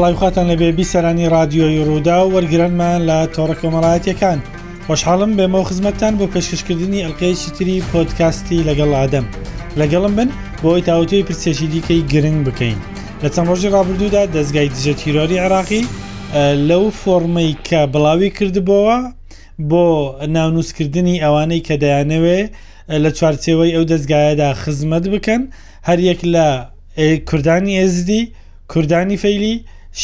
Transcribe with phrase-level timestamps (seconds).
[0.00, 4.38] سڵایخواتان لە بێبی سەرانی رادیۆی ڕوودا و وەرگرانمان لە تۆڕە کۆمەڵایەتەکان
[4.86, 9.26] خۆشحاڵم بێمە و خزمەتتان بۆ پێشکەشکردنی ئەلقەیەکی تری پۆتکاستی لەگەڵ ئادەم
[9.80, 10.28] لەگەڵم بن
[10.64, 12.78] بۆی تاوتەی پرسێکی دیکەی گرنگ بکەین
[13.22, 15.82] لە چەند ڕۆژی ڕابردوودا دەستگای دژە تیرۆری عراقی
[16.68, 18.98] لەو فۆرمەی کە بڵاوی کردبەوە
[19.70, 19.84] بۆ
[20.34, 22.40] ناونووسکردنی ئەوانەی کە دەیانەوێ
[23.02, 25.42] لە چوارچێەوەی ئەو دەستگایەدا خزمەت بکەن
[25.88, 26.48] هەریەک لە
[27.28, 28.22] کوردانی ئێزدی
[28.72, 29.56] کوردانی فەیلی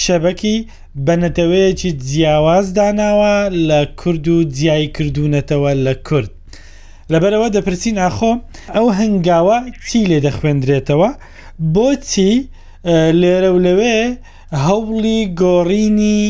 [0.03, 0.67] شەبەکی
[1.07, 3.37] بە نەتەوەیەکی جیاواز داناوە
[3.69, 6.31] لە کورد و جیایی کردوونەتەوە لە کورد
[7.13, 8.33] لەبەرەوە دەپرسی ناخۆ
[8.75, 11.11] ئەو هەنگاوە چی لێ دەخوێندرێتەوە
[11.75, 12.33] بۆچی
[13.21, 13.97] لێرە و لەوێ
[14.65, 16.23] هەوڵی گۆڕینی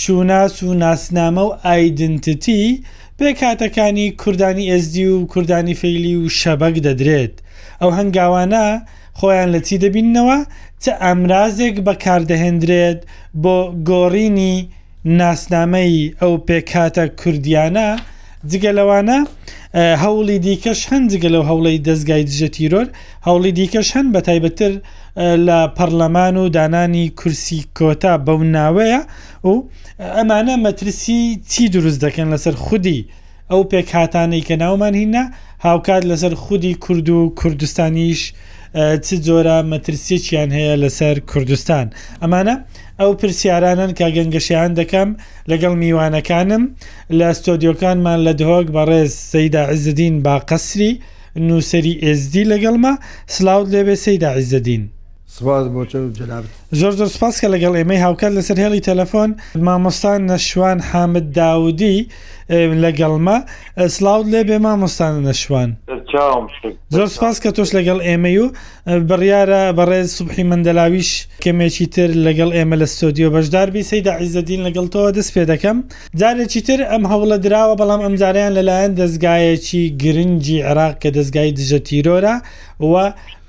[0.00, 2.82] شوناس و ناسنامە و ئایدنتتی
[3.18, 7.34] پێ کاتەکانی کوردانی ئSD و کوردانی فەیلی و شەبەک دەدرێت
[7.80, 8.66] ئەو هەنگاوانە
[9.18, 10.38] خۆیان لە چی دەبینەوە
[10.82, 13.00] چ ئامرازێک بەکاردەهێنرێت
[13.42, 13.56] بۆ
[13.88, 14.56] گۆڕینی
[15.20, 17.88] ناسنامەی ئەو پێکاتە کوردیانە
[18.50, 19.18] جگە لەوانە
[20.04, 22.86] هەوڵی دیکەش هەند جگە لەو هەوڵی دەستگای دژە تیرۆر
[23.26, 24.72] هەوڵی دیکەش هەند بە تایبەتر
[25.46, 29.00] لە پەرلەمان و دانانی کورسی کۆتا بەو ناوەیە
[29.48, 29.52] و
[30.16, 33.00] ئەمانە مەترسی چی دروست دەکەن لەسەر خودی
[33.50, 35.24] ئەو پێک هااتانەی کە ناومان هینە
[35.66, 38.22] هاوکات لەسەر خودی کورد و کوردستانیش
[39.04, 41.86] چ جۆرە مەترسیەکیان هەیە لەسەر کوردستان
[42.22, 42.54] ئەمانە
[43.00, 45.08] ئەو پرسیارانن کە گەنگەشیان دەکەم
[45.50, 46.62] لەگەڵ میوانەکانم
[47.18, 50.90] لە ستۆدیۆکانمان لە دهۆک بەڕێز سەیدا عزدین با قەسری
[51.48, 52.92] نووسری ئێزدی لەگەڵمە
[53.34, 54.82] سلااو لێبێ سەیدا عیزدین.
[55.38, 55.82] سپاس بۆ
[56.20, 56.44] جناب
[56.80, 59.30] زۆر زۆر سپاس کە لەگەڵ ئێمەی هاوکات لەسەر هێڵی تەلەفۆن
[59.66, 61.98] مامۆستان نەشوان حامد داودی
[62.84, 63.36] لەگەڵمە
[63.96, 65.70] سلااو لێ بێ مامۆستان نەشوان
[66.96, 68.46] زۆر سپاس کە تۆش لەگەڵ ئێمە و
[69.08, 71.10] بڕیارە بەڕێز سوبحی مندەلاویش
[71.44, 75.76] کەمێکی تر لەگەڵ ئێمە لە ستۆدیۆ بەشداربی سەیدا عیزدین لەگەڵ تۆ دەست پێ دەکەم
[76.20, 81.78] جارێکی تر ئەم هەوڵە درراوە بەڵام ئەم جاریان لەلایەن دەستگایەکی گرنگی عراق کە دەستگای دژە
[81.88, 82.34] تیرۆرە
[82.90, 82.94] و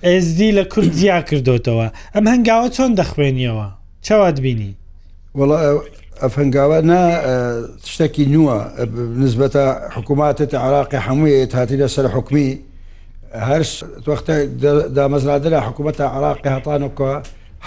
[0.04, 3.68] SD لە کوردیا کردوتەوە ئەم هەنگاوە چۆن دەخوێنیەوە
[4.06, 4.74] چاوات بینی
[6.22, 7.00] ئەف هەنگاوە نا
[7.94, 8.58] شتێکی نووە
[9.24, 9.64] نسبەتە
[9.96, 12.50] حکوومەتت عراقی هەمووی هاتی لە سەر حکومی
[13.48, 13.72] هەرش
[14.10, 14.34] وەختە
[14.98, 17.16] دامەزرادە لە حکوومەتە عراقی هەتانەوە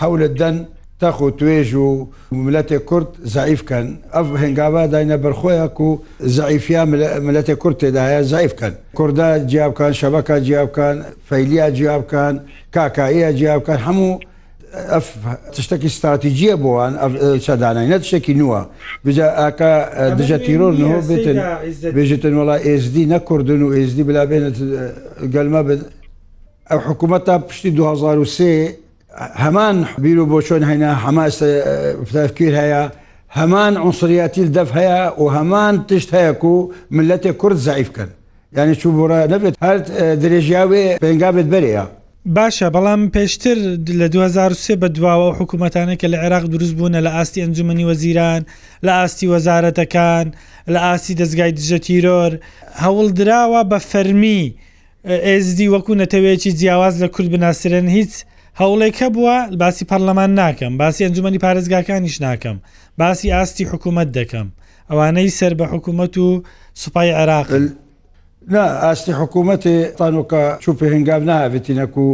[0.02, 0.56] هەولت دەن
[1.00, 5.90] تاخۆ توێژ و ملەتێک کورد زعیفکەن ئەف هەنگاوا داینە بەرخۆیەک و
[6.38, 6.82] زعیفیا
[7.28, 10.96] ملەتی کورد تێداە زعیفکەن کووردا جیابکان شەبەکە جیابکان
[11.28, 12.34] فەیلیا جیابکان
[12.74, 14.20] کاکایە جیابکەن هەموو
[14.92, 15.06] ئەف
[15.54, 16.92] تشتێکی استراتیجیە بۆوان
[17.46, 18.60] چەدانایە تشتێکی نووە
[19.04, 19.72] بجا ئاکا
[20.18, 21.38] دژە تیرۆر نەوە بێتن
[21.96, 24.56] بێژێتن وڵا ئێزدی نەکردن و ئێزدی بلا بێنێت
[25.34, 25.80] گەلمە بن
[26.70, 28.85] ئەو حکوومەت تا پشتی 2023
[29.18, 31.48] هەمان بیر و بۆ چۆن هەینا هەماسە
[32.16, 32.82] تەفکیر هەیە
[33.38, 38.10] هەمان عنسریاتی دەف هەیە و هەمان تشت هەیە و ملەتی کورد زعیفکەن
[38.56, 39.78] یعنی چوو بڕە نەبێت هەر
[40.22, 41.84] درێژیاوێ پێنگابێت بەرەیە
[42.36, 43.58] باشە بەڵام پێشتر
[44.00, 48.40] لە 2023 بە دواوە حکوومەتانە کە لە عێراق دروست بوونە لە ئاستی ئەنجومنی وەزیران
[48.86, 50.26] لە ئاستی وەزارەتەکان
[50.68, 52.32] لە ئاستی دەستگای دژە تیرۆر
[52.84, 54.54] هەوڵ درراوە بە فەرمی
[55.28, 58.12] ئێزدی وەکو نەتەوێکی جیاواز لە کورد بناسرن هیچ
[58.60, 62.56] هەوڵێکە بووە باسی پەرلەمان ناکەم باسی ئەنجومی پارێزگاکانیش ناکەم
[62.98, 64.46] باسی ئاستی حکوومەت دەکەم
[64.90, 66.42] ئەوانەی سەر بە حکوومەت و
[66.82, 67.46] سوپای عراق
[68.84, 72.04] ئاستی حکوومەتی تانۆکە چوپی هەنگام ناوێتی نەکو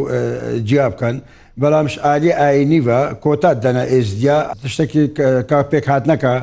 [0.69, 1.16] جیا بکەن
[1.60, 5.03] بەڵامش عالی ئاینیڤە کۆتات دەنا ئێزدیا تشتێکی
[5.50, 6.34] کا پێک هاتنەکە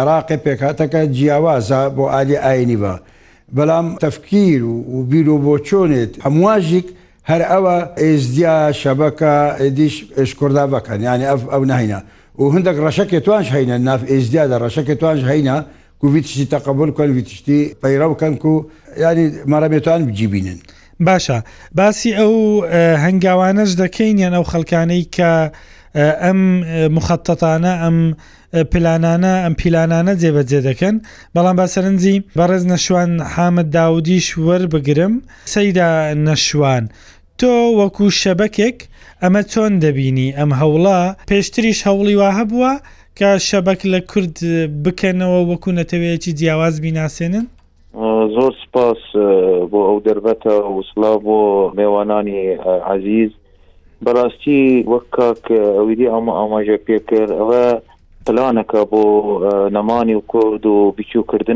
[0.00, 2.94] عراقی پێکاتەکە جیاوازە بۆ عالی ئاینیڤە
[3.56, 6.88] بەڵام تەفکیر و بیر و بۆ چۆنێت هەمواژیک
[7.32, 9.34] هەر ئەوە ئێزدیا شەبەکە
[9.78, 9.94] دیش
[10.30, 12.00] شکردا بەکەن یانی ئەف ئەو نهینە
[12.40, 15.56] و هەندێک ڕەشەکێ توانش هەینە ناف ئێزدیادا ڕەشەکە توانش هەینە
[16.00, 18.54] کوڤیتشتی تەقبول کن ویتشتی پەیڕەوکەن و
[19.04, 20.58] ینی مەرەمێتوان بجیبینن.
[21.06, 21.38] باشە
[21.78, 22.34] باسی ئەو
[23.04, 25.30] هەنگاوانەش دەکەین یان ئەو خەلکانەی کە
[26.22, 26.40] ئەم
[26.96, 27.98] مخەتتانە ئەم
[28.72, 30.96] پلانانە ئەم پیلانانە جێبەجێ دەکەن
[31.34, 35.14] بەڵام با سەرنجی بەڕێز نەشوان حامد داودیش وەربگرم
[35.54, 35.88] سەیدا
[36.26, 36.84] نەشوان
[37.42, 37.50] تۆ
[37.80, 38.78] وەکو شەبەکێک
[39.22, 40.98] ئەمە چۆن دەبینی ئەم هەوڵا
[41.30, 42.72] پێشتریش هەوڵی وا هەبووە
[43.18, 44.36] کە شەبەک لە کورد
[44.84, 47.46] بکەنەوە وەکو نەتەوەیەکی جیاواز بیناسێنن
[48.36, 49.02] زۆر سپاس
[49.70, 51.38] بۆ ئەو دەربەتە وسلا بۆ
[51.78, 52.40] میێوانانی
[52.94, 53.30] عزیز
[54.04, 54.62] بەڕاستی
[54.92, 55.44] وەکک
[55.76, 57.64] ئەویدی ئەمە ئاماژە پێکرد ئەوە
[58.26, 59.02] پلانەکە بۆ
[59.76, 61.54] نەمانی و کورد و بچووکردە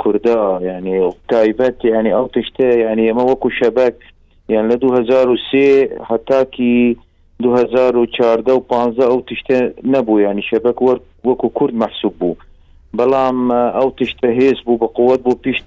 [0.00, 0.40] کووردا
[0.70, 0.96] ینی
[1.32, 3.96] تایبەت ینی ئەو تشتە ینی ئەمە وەکو شەبک
[4.54, 6.96] یان لە 2023 هەتاکی
[7.42, 9.58] 2014 و 15 ئەو تشتە
[9.92, 10.78] نەبوو ینی شەبک
[11.26, 12.36] وەکو کورد مەحسوب بوو
[12.98, 13.36] بەڵام
[13.76, 15.66] ئەو تشتە هێز بوو بە قوت بوو پیشت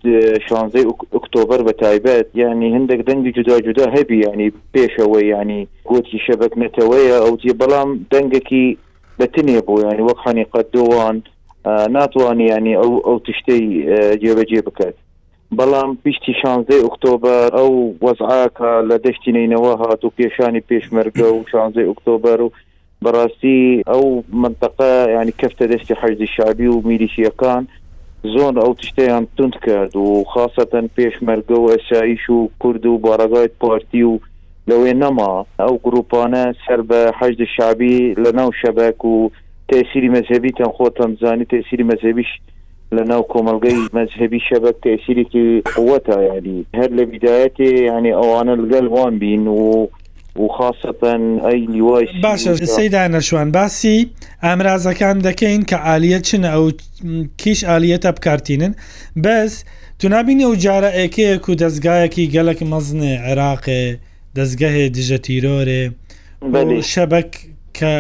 [0.50, 0.85] شانزەی
[1.15, 7.15] ئۆکتۆبر بە تایبەت ینی هەندێک دەنگی جودا جودا هەبی ینی پێشەوەی ینی گوتی شەبک نەتەوەیە
[7.25, 8.65] ئەوتی بەڵام دەنگێکی
[9.19, 11.15] بەتنێ بوو ینی وەک حەنیقەت دۆوان
[11.95, 13.63] ناتوانانی ینی ئەو ئەو تشتەی
[14.24, 14.95] جێبەجێ بکات
[15.60, 17.74] بەڵام پیشتی شانزەی ئۆکتۆبر ئەو
[18.06, 22.52] وەزعاکە لە دەشتینینەوە هات و پێشانی پێشمەرگە و شانزەی ئۆکتۆبر و
[23.04, 23.60] بەڕاستی
[23.92, 24.06] ئەو
[24.44, 27.64] منطقە ینی کەفتە دەستی حەرزی شابی و میریشیەکان
[28.34, 34.04] زۆن ئەو تشتیان تند کرد و خاصەتەن پێشمەرگە و ئەسایش و کورد و بارەگایت پارتی
[34.04, 34.20] و
[34.70, 39.16] لەوێ نەما ئەو گروپانە سەر بە حەجد شابی لە ناو شەبک و
[39.70, 42.32] تەسیری مەذهبی تەن خۆتان زانی تەسیری مەذهبیش
[42.98, 45.44] لە ناو کۆمەلگەی مەذهبی شەبک تەسیرێکی
[45.78, 49.88] قوتە یعنی هەر لە بدایەتێ ینی ئەوانە لەگەل وان بین و
[50.44, 53.98] و خاصەن ئەی لیوای باشە سەیدا نەشوان باسی
[54.45, 56.66] ئامرازەکان دەکەین کە عالیە چنە ئەو
[57.42, 58.74] کیش عالیەتە بکارتینن
[59.25, 59.54] بەس
[60.00, 63.84] تو نبینی ئەو جارە ئەکەیەک و دەستگایەکی گەلک مەزنێ عێراقێ
[64.38, 65.84] دەستگەهێ دژە تیرۆرێ
[66.94, 67.31] شەبک
[67.78, 67.94] کە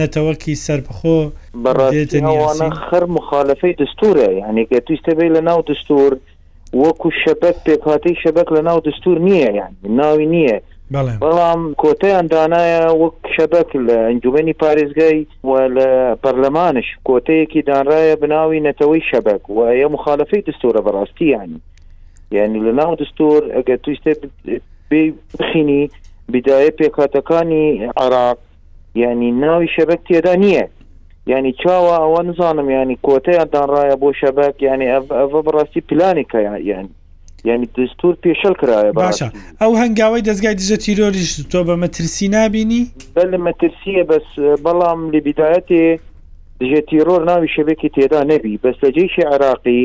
[0.00, 1.16] نەتەوەکی سەرپخۆ
[1.64, 6.10] بەڕاستە خەر مخالفەی دستورە هەنێکە تویستە بێ لە ناو دستور
[6.82, 10.56] وەکو شەبەت پێکاتی شەبەت لە ناو دستور نییە یان ناوی نییە
[11.24, 15.18] بەڵام کۆتەیان دانایە وەک شەبەت لە ئەنجومی پارێزگای
[15.48, 15.88] و لە
[16.22, 21.60] پەرلەمانش کۆتەیەکی دانرایە بناوی نەتەوەی شەبک و ئەیە مخالفەی دستورە بەڕاستی ینی
[22.36, 24.12] یعنی لە ناو دستور ئەگە تویستە
[25.38, 25.82] بخینی
[26.32, 27.66] بدایە پێکاتەکانی
[28.04, 28.38] عراق
[28.94, 30.64] ینی ناوی شەبک تێدا نییە
[31.26, 36.38] ینی چاوە ئەوە نزانم ینی کۆتەیاندانڕایە بۆ شەبک ینی ئەە بڕاستی پلانیکە
[36.70, 36.88] ینی
[37.44, 39.28] ینی دستور پێشل کرایە باشە
[39.60, 42.82] ئەو هەنگاوی دەستگای دژە تیرۆریش تۆ بە مەترسی نبینی
[43.16, 44.28] بە لە مەترسیە بەس
[44.64, 45.84] بەڵام لەبیداەتێ
[46.60, 49.84] دژە تیرۆر ناوی شەبێکی تێدا نەبی بەس لە جێشی عراقی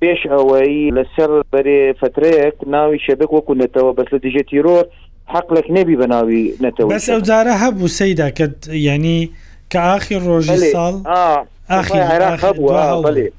[0.00, 4.84] پێش ئەوەی لەسەر بەرێ فترەیەک ناوی شەبک وەکوونێتەوە بەس لە دژە تیرۆر
[5.26, 9.30] حقلك نبي بناوي نتوي بس اوزاره هبو سيدا كد يعني
[9.70, 13.30] كاخر روجي صال اه اخي العراق هبو بلي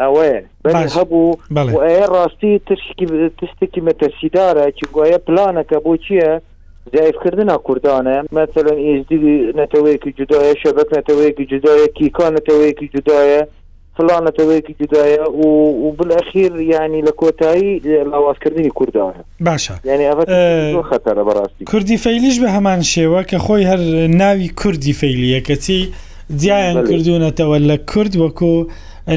[0.00, 6.42] اوه بلي هبو واي راستي تشكي تشتكي متى سيداره كي قوي بلانك ابو تشيه
[6.94, 13.42] زایفکردنا کوردانە مثلەن ئێزدی نەتەوەیەکی جدایە شەبک نەتەوەیەکی جدایە کیکان نەتەوەیەکی جدایە
[13.98, 15.46] فلانە تەوەیەکی جدایە و
[15.86, 17.78] و بالاخیر ینی لە کۆتایی
[18.10, 24.92] لاوازکردنی کورداوە باشە ینیخەتەرە بەڕاستی کوردی فەیلیش بە هەمان شێوە کە خۆی هەر ناوی کوردی
[25.00, 25.80] فەیلیەکەچی
[26.40, 28.54] جیان کردوونەتەوە لە کورد وەکو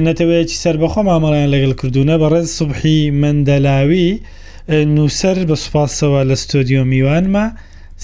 [0.08, 4.10] نەتەوەیەکی سربەخۆ مامەڵیان لەگەڵ کردوونە بەڕێز سوبحی مندەلاوی
[4.96, 7.46] نووسەر بە سوپاسەوە لە ستۆدیۆ میوانمە.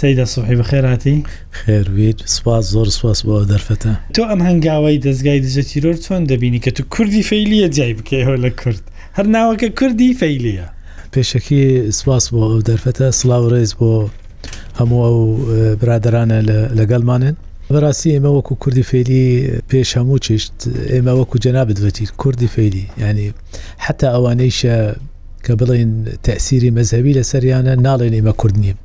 [0.01, 1.17] سەیدا سوحی بە خێراتی
[1.65, 6.71] خێرویت سپاس زۆر سپاس بۆ دەرفەتە تۆ ئەم هەنگاوی دەستگای دژە تیرۆر چۆن دەبینی کە
[6.77, 8.81] تو کوردی فەیلیە جای بکەیەوە لە کورد
[9.17, 10.65] هەر ناوەکە کوردی فەیلیە
[11.13, 11.61] پێشەکی
[11.99, 13.91] سپاس بۆ ئەو دەرفەتە سلااو ڕێز بۆ
[14.79, 15.19] هەموو ئەو
[15.81, 16.37] برادرانە
[16.79, 17.35] لەگەڵمانن
[17.75, 19.25] بەڕاستی ئێمە وەکو کوردی فێری
[19.69, 20.53] پێش هەموو چشت
[20.93, 23.29] ئێمە وەکو جەنابەتوەتیت کوردی فێری ینی
[23.85, 24.75] حتا ئەوانەیشە
[25.45, 25.91] کە بڵین
[26.25, 28.77] تەسیری مەذهبی لە سەریانە ناڵێن ئێمە کوردنیم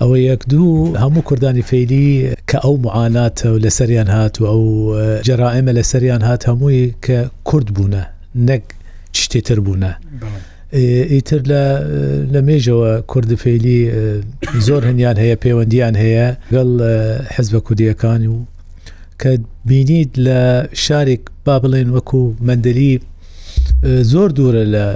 [0.00, 0.70] ئەوە یەک دوو
[1.02, 2.06] هەموو کوردانی فیلی
[2.50, 4.62] کە ئەو معانات و لەسەریان هات و ئەو
[5.28, 8.02] جەرائمە لەسەریان هات هەمووی کە کورد بوونە
[8.48, 8.62] نەک
[9.22, 9.92] شتێتر بوونە.
[11.12, 11.62] ئیتر لە
[12.34, 13.78] لە مێژەوە کورد فیلی
[14.66, 16.70] زۆر هەنیان هەیە پەیوەندیان هەیە گەڵ
[17.34, 18.36] حەزبە کودیەکان و
[19.20, 19.30] کە
[19.68, 20.40] بینیت لە
[20.84, 22.92] شارێک با بڵێن وەکو مندلی
[24.12, 24.86] زۆر دوورە لە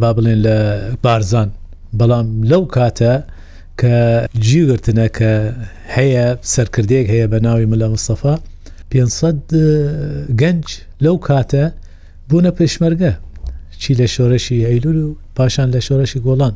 [0.00, 0.56] با بڵێن لە
[1.04, 1.48] بارزان
[1.98, 3.12] بەڵام لەو کاتە
[3.80, 5.32] کە جیگرتنە کە
[5.96, 8.34] هەیە سەرکردێک هەیە بە ناوی ملە مستەفا
[8.90, 9.36] 500
[10.40, 10.66] گەنج
[11.04, 11.64] لەو کاتە
[12.28, 13.12] بوونە پێشمەرگە
[13.80, 16.54] چی لە شۆرەشی هەیلول و پاشان لە شۆرەشی گۆڵان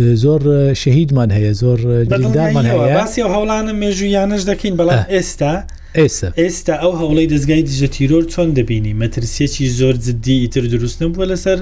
[0.00, 1.78] زۆر شەهیدمان هەیە زۆر
[2.08, 5.54] دارمان هەیە باسی هەوڵانە مێژویانش دەکەین بەڵام ئێستا
[5.96, 11.26] ئێستا ئێستا ئەو هەوڵی دەستگای دیژە تیرۆر چۆن دەبینی مەترسیەکی زۆر جددی ئیتر دروست نبووە
[11.30, 11.58] لەسەر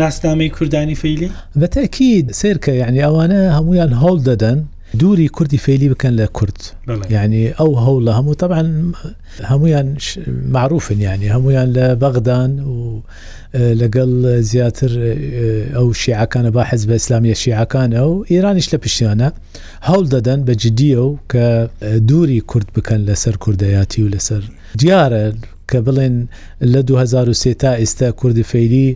[0.00, 1.28] ناسنامەی کوردانی فەیلی
[1.60, 4.58] بەتەکیید سرکە یعنی ئەوانە هەمویان هەڵ دەدەن
[4.98, 6.58] دووری کوردی فەیلی بکەن لە کورد
[7.10, 8.94] یعنی ئەو هەوڵ لە هەموو طبعاان
[9.50, 9.96] هەمویان
[10.56, 13.00] معروفن یعنی هەمویان لە بەغدان و
[13.82, 14.90] لەگەڵ زیاتر
[15.74, 19.28] ئەو شیعەکانە با حەز بە ئسلامیە شیعەکانە و ئێرانیش لە پشتیانە
[19.88, 21.44] هەوڵ دەدەن بە جدیە و کە
[22.08, 24.42] دووری کورد بکەن لەسەر کوردایاتی و لەسەر
[24.80, 25.22] دیارە
[25.70, 26.14] کە بڵێن
[26.72, 28.88] لە 2023 تا ئێستا کوردی فەیری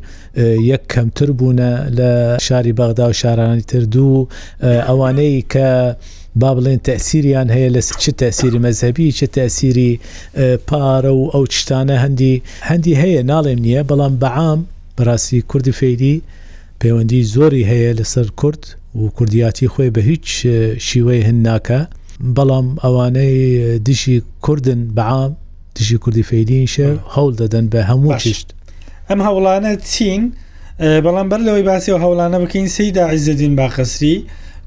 [0.72, 2.10] یەک کەمتر بوونە لە
[2.46, 4.28] شاری بەغدا و شارانی تر دوو
[4.86, 5.68] ئەوانەی کە
[6.40, 9.88] با بڵێن تەسیریان هەیە لە چ تەسیری مەذهبی چه تەسیری
[10.68, 12.34] پارە و ئەو شتانە هەندی
[12.70, 14.60] هەندی هەیە ناڵێن نییە بەڵام بەعام
[14.96, 16.16] بەڕاستی کوردی فەیری
[16.80, 18.62] پەیوەندی زۆری هەیە لەسەر کورد
[19.00, 20.26] و کوردیاتی خۆی بە هیچ
[20.88, 21.80] شیوەی هەن ناکە
[22.36, 23.34] بەڵام ئەوانەی
[23.86, 25.32] دیشی کوردن بەعام
[25.80, 28.48] دژی کوردی فەیدینشە هەوڵ دەدەن بە هەموو شت
[29.08, 30.22] ئەم هەوڵانە چین
[31.04, 34.14] بەڵام بەر لەوەی باسی و هەوڵانە بکەین سیدا عیزدین باخسری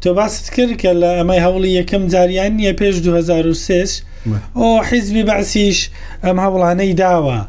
[0.01, 3.85] تۆ باست کرد کە لە ئەمەی هەوڵی یەکەم جاریان نیە پێش 2023
[4.57, 5.77] ئۆ حیزبی باسیش
[6.23, 7.39] ئەم هەوڵانەی داوە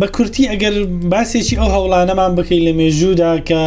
[0.00, 0.74] بە کورتی ئەگەر
[1.12, 3.62] باسێکی ئەو هەوڵانەمان بکەیت لە مێژوودا کە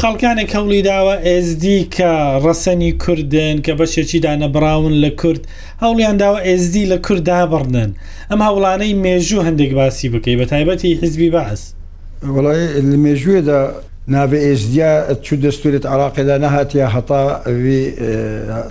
[0.00, 1.14] خەڵکانێک هەوڵی داوە
[1.46, 1.64] SD
[1.96, 2.12] کە
[2.44, 5.42] ڕەسەنی کوردن کە بەشێکی دانەبراون لە کورد
[5.84, 7.90] هەوڵیان داوە SD لە کورد دابڕنن
[8.30, 11.60] ئەم هەوڵانەی مێژوو هەندێک باسی بکەی بە تایبەتی حزبی باس
[12.34, 12.64] وڵی
[13.04, 13.60] مێژوێدا
[14.14, 14.92] ناوێ ئێزدیا
[15.24, 17.22] چوو دەستورێت عراقیدا نەهاتیا هەتا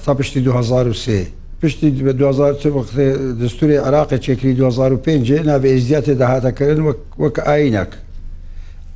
[0.06, 1.28] تا پشتی 2023
[1.62, 3.14] پشتی بە 2023
[3.44, 6.84] دەستوری عراقی چێکری 2005 ناوێ ئێزدیا تێداهاتەکردن
[7.22, 7.92] وەک ئاینەک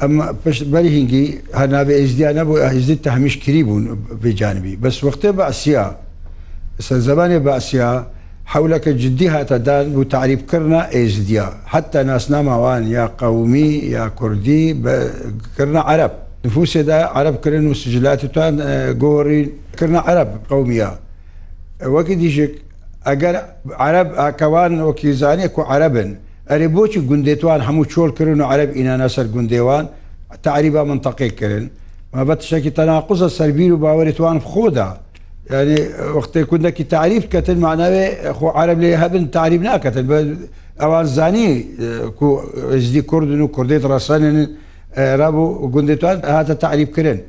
[0.01, 1.23] ئەمە پشتبەری هینگی
[1.61, 3.85] هەناابێ ئێزدیانە بۆ ئاهزی تەهمیشکری بوون
[4.23, 5.85] بێجانبی بەس وەختێ بە ئەسیا
[6.87, 7.91] سەرزەبانێ بە ئەسیا
[8.53, 16.13] حولەکە جددی هاتەدان بوو تعریبکردنا ئێزدیا حتا ناسناماوان یا قەومی یا کوردی بەکردنا عرب
[16.45, 18.53] نفوسێدا عربکردن و سجلاتتان
[19.01, 20.91] گۆڕیکردنا عرب قومیە
[21.95, 22.53] وەکی دیژێک
[23.07, 23.35] ئەگەر
[23.85, 26.09] عرب ئاکەوان وەکی زانێک و عربن
[26.51, 29.85] ئەرێ بۆچی گوندێتوان هەموو چۆرکردن و عرب ئینانە سەر گوندێوان
[30.47, 31.65] تعریبا منتەقیکردن
[32.13, 34.89] مابەت شەکی تەناقزە سەربیر و باوەێتوان خۆدا
[35.51, 35.79] ینی
[36.17, 38.05] وەختی کوندەکی تعریف کەتن ماناوێ
[38.37, 40.17] خۆ عرب لێ هەبن تعریب ناکەتن بە
[40.81, 41.49] ئەوان زانی
[42.85, 44.37] زدی کوردن و کوردێت ڕسەنن
[45.19, 47.19] رابوو گوندێتوان هاتە تعریبکردن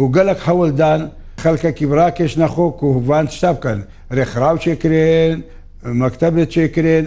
[0.00, 1.00] و گەلک هەوڵدان
[1.44, 3.78] خەلکەکی براکێش نەخۆک و هوان شتا بکەن
[4.16, 5.34] ڕێکخراو چێکرێن
[5.84, 7.04] مەکتتەبێت چێکرێن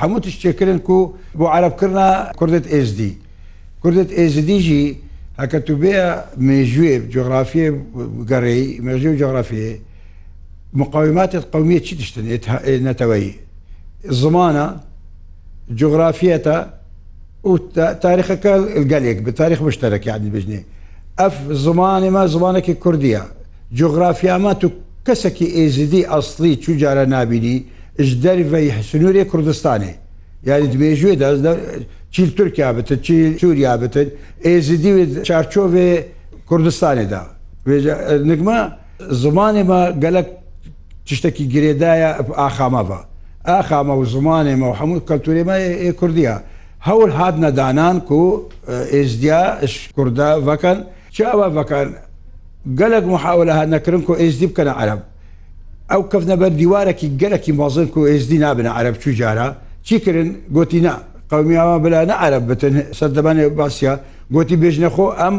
[0.00, 0.98] هەموو تشتێکردن و
[1.38, 2.08] بۆ عربکردنا
[2.40, 3.00] کوردت SD
[3.82, 4.86] کوردت ئزدیژی
[5.40, 5.94] هەکە تو بێ
[6.48, 7.68] مێژوێ جۆغرافیە
[8.30, 9.72] گەڕێی مێژێ و جۆغرافیە
[10.80, 12.26] مقاوماتت قومیە چی تشتن
[12.88, 13.28] نەتەوەی
[14.22, 14.66] زمانە
[15.80, 16.56] جغرافیەتە
[17.50, 17.52] و
[18.04, 18.54] تاریخەکە
[18.92, 20.60] گەلێک بە تاریخ مشتەرەکیانی بژنێ
[21.20, 21.34] ئەف
[21.66, 23.22] زمانی ما زمانێکی کوردیە
[23.80, 24.68] جغرافیامات و
[25.06, 27.56] کەسێکی ئێزیدی ئەسلی چوو جارە نبینی
[28.02, 28.42] ji derî
[28.82, 29.92] Sunûrê Kurdistanê
[30.46, 31.56] yani dibêjê de
[32.10, 34.14] çil Türkiya bitin çil Sûriya bitin
[34.44, 36.02] êzidî ve çarçovê
[36.48, 37.22] Kurdistanê da
[38.24, 40.26] nikma zimanê me gelek
[41.06, 42.94] tiştekî girêdaya axama ve
[43.50, 46.42] axama û zimanê me hemû kulturê me ê Kurdiya
[46.78, 48.48] hewl hatine danan ku
[48.90, 51.94] êzdiya iş Kurda vekin çi ew vekin
[52.74, 54.98] gelek muhawl hat nekirin ku êzdî bikene Arab
[55.92, 59.48] ئەو کەفنە بەر دیوارێکی گەلێکی مازن و ئێزدی نابن عرب چوو جارە
[59.88, 60.94] چیکردن گتینا
[61.32, 63.92] قومیاوە بلانە عرب بتن سەر دەبانێ باسیە
[64.36, 65.36] گتی بێژنەخۆ ئەم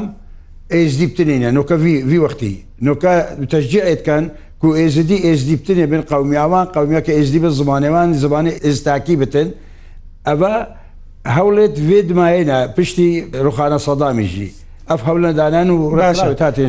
[0.74, 2.53] ئێزدی بتنینە نوکەوی وی وەختی
[2.86, 3.13] نوکە
[3.51, 4.24] تەژجیعێتکەن
[4.62, 9.48] کو ئێزدی ئێزدی بتنێ بن قومیاوان قومیا کە ئێزدی بە زمانێوان زمانی ئێستاکی بتن
[10.27, 10.34] ئەە
[11.38, 13.10] هەوڵێت وێدمایەە پشتی
[13.46, 14.50] ڕوخانە سەدامیژی.
[14.91, 16.63] ئەف هەولەدانان و ڕاش تا تێ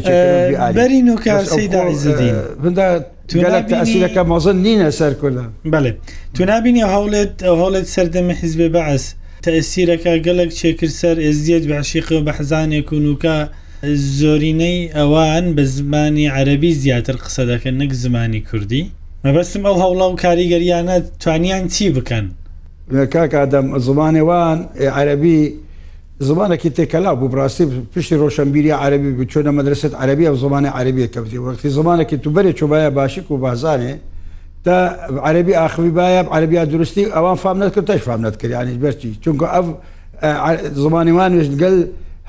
[0.79, 2.37] بەرین و کاسی دازیدین.
[3.39, 5.93] ئەسیلەکە مەزن نینە سەر کولا بڵێ
[6.35, 9.05] تو نبینی هەوڵێت هەوڵێت سەردەمە حیزبێ بەعس
[9.47, 13.37] تەسیرەکە گەلک چێکرد سەر ئێزیەت بەعشیقی و بەحزانێک و نوکە
[14.19, 18.83] زۆرینەی ئەوان بە زمانی عەربی زیاتر قسە دەکەن نەک زمانی کوردی
[19.25, 22.27] مەبەستم ئەو هەوڵا و کاریگەریانە توانیان چی بکەن
[22.97, 24.59] لە کاک ئادەم زمانێوان
[24.97, 25.39] عەربی
[26.29, 31.39] زمانێکی تێکەلا بوو براستی پشتی ڕۆشنبیری عربی بوو چۆنە مەدرسێت عربی ئەو زمانی عربیە کەوتی
[31.45, 33.93] وەختی زمانێکی توبەرێ چۆبایە باشیک و بازانێ
[34.65, 34.75] تا
[35.29, 39.67] عربی ئاخوی باە عربیا درستی ئەوان فام نەکرد تش فام نەکرد ینی بەرچی چونکە ئەف
[40.85, 41.77] زمانیوانش گەل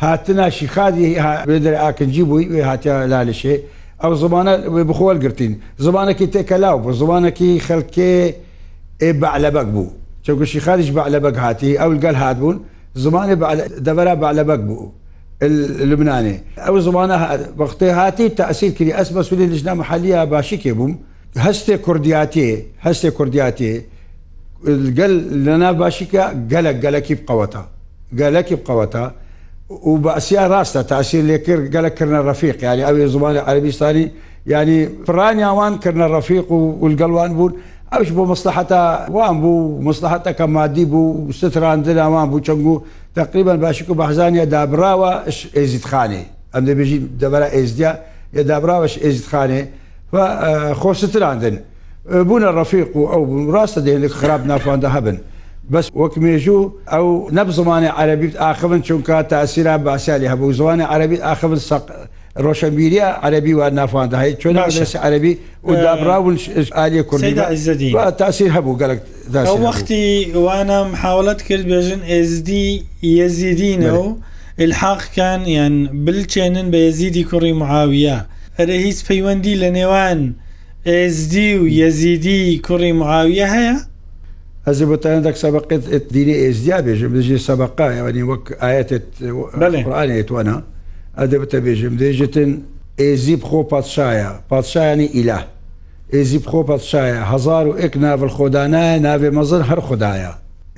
[0.04, 1.06] هاتنا شیخادی
[1.50, 3.56] بێدر ئاکنجی بووی وێ هاتیا لالشێ
[4.04, 4.54] ئەو زمانە
[4.90, 5.54] بخۆل گرتین
[5.86, 8.10] زمانێکی تێکەلاو بۆ زمانێکی خەلکێ
[9.22, 9.88] بەعلەبەک بوو
[10.26, 12.58] چونکە شیخادیش بەعلەبەک هاتی ئەو گەل هات بوون
[12.94, 13.36] زمانی
[13.88, 14.92] دەبەرە بەعلەبەک بوو
[15.92, 17.18] لبنانێ ئەو زمانە
[17.60, 20.94] بەختێ هاتی تاسیر کردی ئەس بە سولی لژنا محلیە باشی کێ بووم
[21.46, 22.50] هەستێ کوردیاتێ
[22.88, 23.74] هەستێ کوردیاتێ
[24.98, 25.14] گەل
[25.46, 27.62] لەنا باشیکە گەلک گەلکی بقەوەتە
[28.20, 29.04] گەلکی بقەوەتە
[29.90, 34.06] و بەسییا ڕاستە تاسیر لێکرد گەلکردە ڕفیق ینی ئەوێ زمانی عربیستانی
[34.54, 37.54] ینی فرانیاوان کردە ڕفیق و ولگەلوان بوون
[37.96, 38.82] ئەوش بۆ مستحەتە
[39.16, 42.82] وان بوو مستحەتەکە مادی بوو ستراندناوان بوو چەنگ و
[43.16, 45.12] تقریبان باشک و بەحزانە دابراوە
[45.58, 46.22] ئێزیتخانێ
[46.56, 47.92] ئەم دەبێژی دەبرا ئێزدیا
[48.36, 49.62] یا دابراوەش ئێزیتخانێ
[50.82, 51.56] خۆستراندن
[52.28, 55.18] بوونە ڕەفیق و ئەو ڕاستە دێنێک خراپ نافواندا هەبن
[55.72, 57.08] بەس وەک مێژوو ئەو
[57.38, 61.84] نەب زمانی عەربیت ئاخبن چونکە تاسیرا باسیالی هەبوو زمانی عەربیت ئاخبن سەق
[62.40, 66.38] ڕۆشنبیریە عەربی وان نافانداهی چۆن دەس عەربی و دابراون
[66.72, 67.34] عالی کوردی
[68.18, 69.00] تاسیر هەبوو گەلک
[69.34, 74.08] وەختی وانم حاوڵەت کرد بێژن ئزدی یەزیدینەوە
[74.60, 78.26] الحاقکان یان بلچێنن بە یەزیدی کوڕی معاویە
[78.60, 80.36] ئەرە هیچ پەیوەندی لە نێوان
[80.88, 83.78] ئزدی و یەزیدی کوڕی معاویە هەیە؟
[84.68, 85.72] هەز بەتەندەك سەبقت
[86.14, 89.08] دیری ئێزدیا بێژە بژێ سەبقا ینی وەک ئاەتت
[89.60, 90.58] بەڵێ ڕانێت وانە
[91.22, 92.52] ئەدەبتە بێژم دێژتن
[93.02, 95.40] ئێزیب خۆ پادشایە پادشایانی ئیلا
[96.14, 100.34] ئێزیب خۆ پادشایە هزار و ئەک ناول خۆدانایە ناوێ مەزر هەر خدایە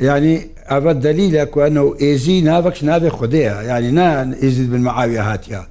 [0.07, 0.35] ینی
[0.69, 5.61] ئەە دلیلە کوەنە و ئێزی ناوەکش ناوێ خودەیە ینی نان ئێزی بن معاویە هاتیە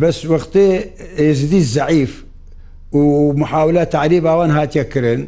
[0.00, 0.68] بەس وەختێ
[1.20, 2.12] ئێزدی زعیف
[2.98, 3.02] و
[3.40, 5.20] محاولە تعریب ئەوان هاتیە کردن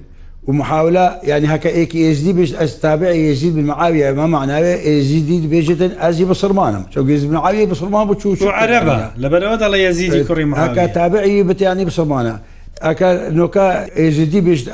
[0.46, 5.26] ومحاولة يعني هكا اي كي اس دي باش تابع يزيد بن معاوية ما معناه يزيد
[5.26, 10.26] دي بيجة ازي بصرمانم شو يزيد بن معاوية بصرمان بتشوف شو عربة لبنود الله يزيد
[10.26, 12.38] كوري معاوية هكا تابعي بت يعني بصرمانه
[12.82, 14.70] هكا نوكا يزيد باش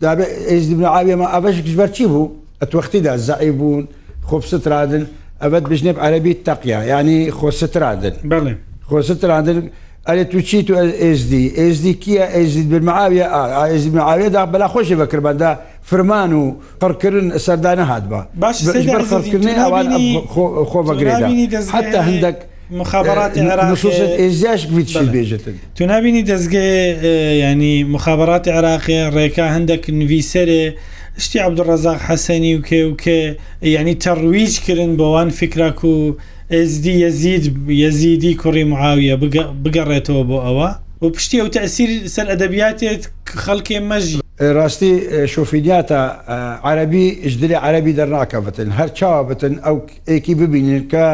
[0.00, 2.30] تابع يزيد بن معاوية ما افش كجبر تشيبو
[2.62, 3.86] اتوقتي دا الزعيبون
[4.22, 5.06] خوب سترادن
[5.42, 9.68] ابد بجنب عربي التقيا يعني خو سترادن بله خو سترادن
[10.08, 13.26] ئەلێ تو چیت و ئێزدی ئێزدی کیە ئێزید برمەعاویە
[13.58, 15.50] ئازی معاوێدا بەلا خۆشی بەکربەندا
[15.90, 16.42] فرمان و
[16.80, 19.86] پڕکردن سەردانە هاتبە باشکردنی ئەوان
[20.70, 21.28] خۆ بەگرێدا
[21.76, 22.36] حتا هەندێک
[22.80, 23.32] مخابرات
[24.20, 24.62] ئێزیاش
[25.14, 26.66] بێژێتن تو نبینی دەستگێ
[27.44, 30.64] ینی مخابرات عراقی ڕێکا هەندێک نویسەرێ
[31.24, 33.18] شتی عبدڕزاق حەسەنی و کێ و کێ
[33.74, 35.96] یعنی تەڕویج کردن بەوان فکراک و
[36.60, 37.44] ئزدی یەزید
[37.84, 39.14] یەزیدی کوڕی معاویە
[39.64, 40.68] بگەڕێتەوە بۆ ئەوە
[41.02, 43.02] و پشتی ئەو تەسیری سەر ئەدەبیاتێت
[43.44, 44.18] خەڵکێ مەژی
[44.56, 44.92] ڕاستی
[45.34, 46.00] شۆفیدیاتە
[46.68, 49.76] عربی ژدلی عربی دەرناکەفتن هەر چاوە بتن ئەو
[50.10, 51.04] ئێکی ببینن کە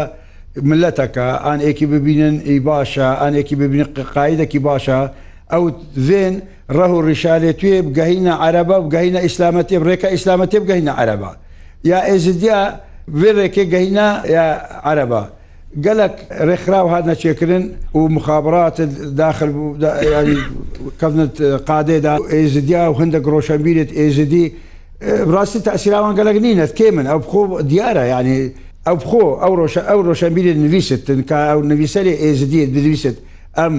[0.70, 3.83] ملەتەکە ئان ئێکی ببینن ئی باشە ئانێکی ببین
[4.14, 4.98] قاعدەکی باشە
[5.53, 5.64] ئەو
[6.09, 6.35] زێن
[6.77, 11.31] ڕەه و ڕیشالێت توێ بگەهینە عربە بگەهینە ئیسلامەتی ڕێکە ئیسلامەتی بگەهینە عربە
[11.90, 12.61] یا ئێزدیا
[13.21, 14.47] وێڕێکێ گەینا یا
[14.88, 15.23] عەرەبە
[15.85, 16.14] گەلک
[16.49, 17.64] ڕێکخراو هات نەچێکردن
[17.99, 18.77] و مخابرات
[19.23, 19.51] داخل
[21.01, 21.35] کەفنت
[21.68, 24.44] قادێدا ئێزدیا و هەندە گرۆشەمبیرت ئێزدی
[25.35, 27.40] ڕاستی تاسیراوان گەلک نینەت کێ من ئەو بخۆ
[27.71, 28.38] دیارە ینی
[28.87, 33.16] ئەو بخۆ ئەو ڕۆژە ئەو ڕۆشەمبیرت نوویستن کە ئەو نوویسەری ئێزدی دوویست
[33.59, 33.75] ئەم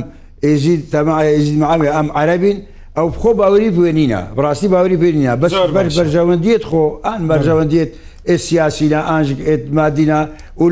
[0.45, 2.57] ئێزی تەمای ئێزی معامی ئەم عەربین
[2.97, 5.51] ئەو بخۆ باوری بێنینە ڕاستی باوری بێنینە بەس
[5.95, 7.91] بەرژەوەندیت خۆ ئان بەرژەوەندیت
[8.25, 10.19] سیاسینا ئاژ ئمادینا
[10.61, 10.69] و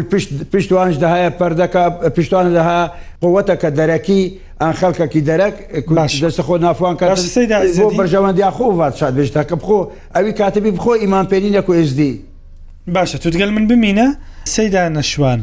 [0.53, 1.83] پشتوانش داهەیە پەردەکە
[2.17, 2.79] پشتوانە دەها
[3.23, 4.21] قوتە کە دەرەکی
[4.61, 5.55] ئەن خەڵکەکی دەرەک
[6.23, 6.95] دەست خۆ نافوان
[7.99, 9.79] بەرژەوەندیا خۆ واتشاد بێشتاکە بخۆ
[10.15, 12.13] ئەوی کاتبی بخۆ ئیمان پێینە کوێزدی
[12.95, 14.07] باشە توتگەل من ببینە
[14.55, 15.39] سەیدا نەشوان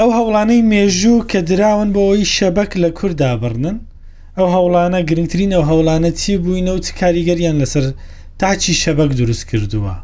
[0.00, 3.76] ئەو هەوڵانەی مێژوو کە دراون بۆەوەی شەبەک لە کووردا بڕنن
[4.38, 7.84] ئەو هەوڵانە گرنگترین ئەو هەوڵانە چی بووینە و چ کاریگەریان لەسەر
[8.38, 9.94] تاچی شەبەک دروست کردووە.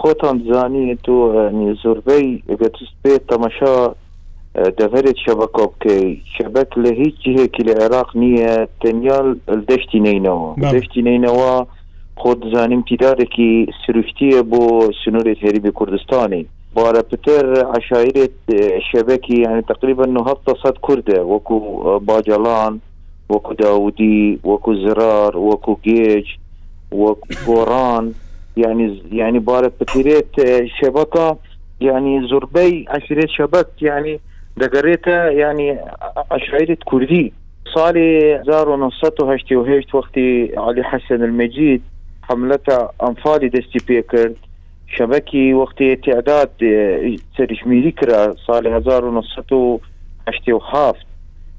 [0.00, 1.16] خۆتان بزانین تۆ
[1.82, 3.74] زۆربەی بێتست بێت تەمەشا
[4.78, 8.52] دەڤێت شەبەکۆ بکەی شەبەک لە هیچ جهێکی لە عێراق نییە
[8.82, 9.28] تەنیال
[9.70, 11.52] دەشتی نینەوە دەشتی نینەوە
[12.20, 13.50] خۆ دزانیم تیدارێکی
[13.82, 14.62] سروشتیە بۆ
[15.02, 16.42] سنوورێت هێریبی کوردستانی
[16.76, 17.42] بارە پتر
[17.76, 18.36] عشاعرێت
[18.88, 21.56] شەبەکی یعنی تقریبا 900 کوردە وەکو
[22.08, 22.74] باجەڵان
[23.32, 26.26] وەکو داودی وەکو زرار وەکو گێج
[26.92, 28.04] وەکو گۆران
[28.56, 31.36] yani yani bare piret şebaka
[31.80, 34.18] yani zurbey aşiret şebak yani
[34.62, 35.68] دەگەڕێتە ینی
[36.36, 37.24] عشعیرت کوردی
[37.74, 38.06] ساڵی
[38.46, 40.26] 1970 وقتی
[40.68, 41.82] علی حسن المجید
[42.28, 44.36] حملەتە ئەمفالی دەستی پێکرد
[44.94, 46.50] شبکی وقتی تعداد
[47.36, 50.94] سرشمیری کرا ساڵی 1970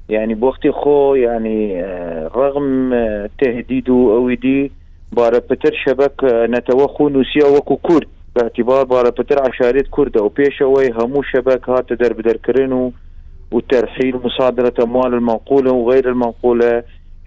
[0.08, 1.62] ینی بۆختی خۆ ینی
[2.36, 2.66] ڕغم
[3.40, 4.60] تهدید و ئەویدی
[5.20, 6.16] بارەپتر شەبک
[6.54, 8.06] نەتەوە خوون وسیە وەکو کورد
[8.38, 12.90] باعتیبار بارەپتر عشارێت کووردە و پێشەوەی هەموو شەبک هاتە دەربدەرکردن و
[13.52, 16.82] وترحيل مصادرة أموال المنقولة وغير المنقولة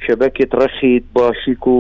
[0.08, 1.74] شبكة رخيط باشيكو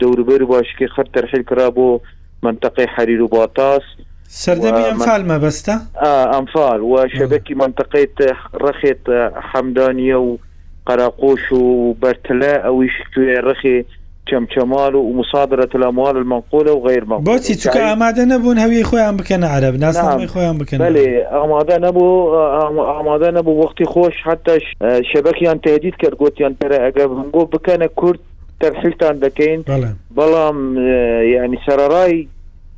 [0.00, 2.00] دور بير باشيكي خر ترحيل كرابو
[2.42, 3.82] منطقة حرير وباطاس
[4.28, 8.08] سردبي أنفال ما بستا آه أنفال وشبكة منطقة
[8.54, 8.98] رخيط
[9.34, 10.16] حمدانية
[10.86, 12.84] وقراقوش وبرتلاء أو
[13.18, 13.84] رخي
[14.30, 19.74] چەمچەمال و مسادرە تلاموال المەنقولە و غیر بۆچی چکە ئامادە نەبوون هەوی خۆیان بکەن عرب
[19.80, 20.80] ناسامی خۆیان بکەن
[21.32, 24.62] ئامادە نەبوو ئامادە نەبوو وەختی خۆش حتەش
[25.12, 28.18] شبکیان تهدید کرد گوتیان پێرە ئەگەر هەنگۆ بکەنە کورد
[28.60, 29.60] تەرحیلتان دەکەین
[30.16, 30.58] بەڵام
[31.34, 32.14] یعنی سەرڕای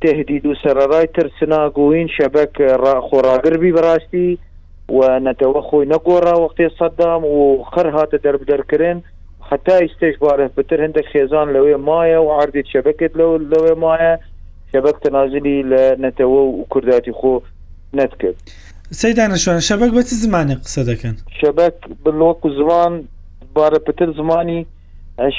[0.01, 2.53] تهدید و سەرڕای ترسناگوین شبک
[3.09, 4.37] خۆراگربی بەڕاستی
[4.97, 8.97] و نەتەوە خۆی نەگۆڕا وەختی سەدام و خەر هاتە دەرب دەرکردن
[9.51, 14.19] حتا ئیسش بارن پتر هەندێک خێزان لەوێ مایە و عردی شبکت لەو لەوێ مایە
[14.73, 17.41] شبک تەنازلی لە نەتەوە و کورداتی خۆ
[17.97, 18.37] نەتکرد
[18.91, 21.73] سەیدانەشوان شبک بە چ زمانی قسە دەکەن شبک
[22.05, 23.03] بلوەکو زمان
[23.55, 24.65] بارە پتر زمانی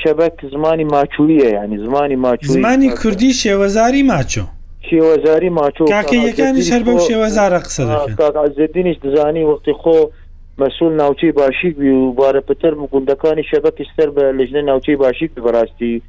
[0.04, 4.42] شبک زمانی ماچوویە ینی زمانی ماچوو زمانی کوردی شێوەزاری ماچۆ
[4.82, 10.10] شێوەزاری ماچۆ کاکە یەکانی شەر بە شێوەزارە قسە دەکەن زدینیش دزانی وەختی خۆ
[10.58, 16.02] مەسول ناوچەی باشیک بی و بارەپتر گوندەکانی شەبکی سەر بە لەژنە ناوچەی باشیک بەڕاستی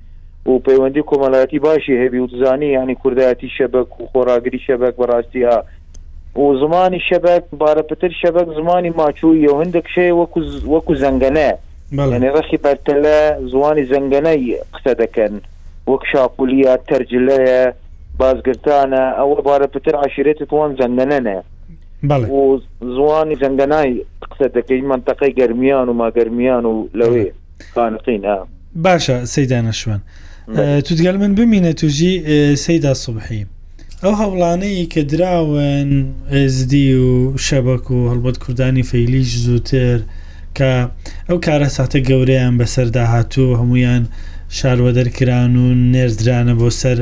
[0.45, 5.63] و پەیوەندی کۆمەلایەتی باشی هەبی و زانی ینی کوردایەتی شەبک و خۆراگری شەبک بەڕاستی ها
[6.35, 10.39] و زمانی شەبک بارەپتر شەبک زمانی ماچوو یە هەندێک شێ وەکو
[10.73, 11.49] وەکو زەنگەنە
[12.15, 13.17] ینی ڕەخی بەرتەلە
[13.51, 15.33] زمانی زەنگەنەی قسە دەکەن
[15.91, 17.61] وەک شاپولیە تەرجلەیە
[18.19, 21.39] بازگرتانە ئەوە بارەپتر عشرێتی توان زەنگەنەنە
[22.01, 27.25] زوانی جەنگەنای قسە دەکەی منتەقەی گەرمیان و ماگەرمیان و لەوێ
[27.73, 28.21] خانقین
[28.85, 30.01] باشە سەیدانە شوێن
[30.85, 33.43] تودگەل من ببینە توژی سەیدا سوبحی
[34.03, 35.89] ئەو هەوڵانەی کە دراون
[36.33, 39.99] ئزدی و شەبک و هەڵبەت کوردانی فەیلیش زووتر
[40.57, 40.71] کە
[41.29, 44.03] ئەو کارە ساتە گەورەیان بەسەرداهاتوو هەمویان
[44.49, 46.97] شارۆ دەرکران و نێردرانە بۆ سەر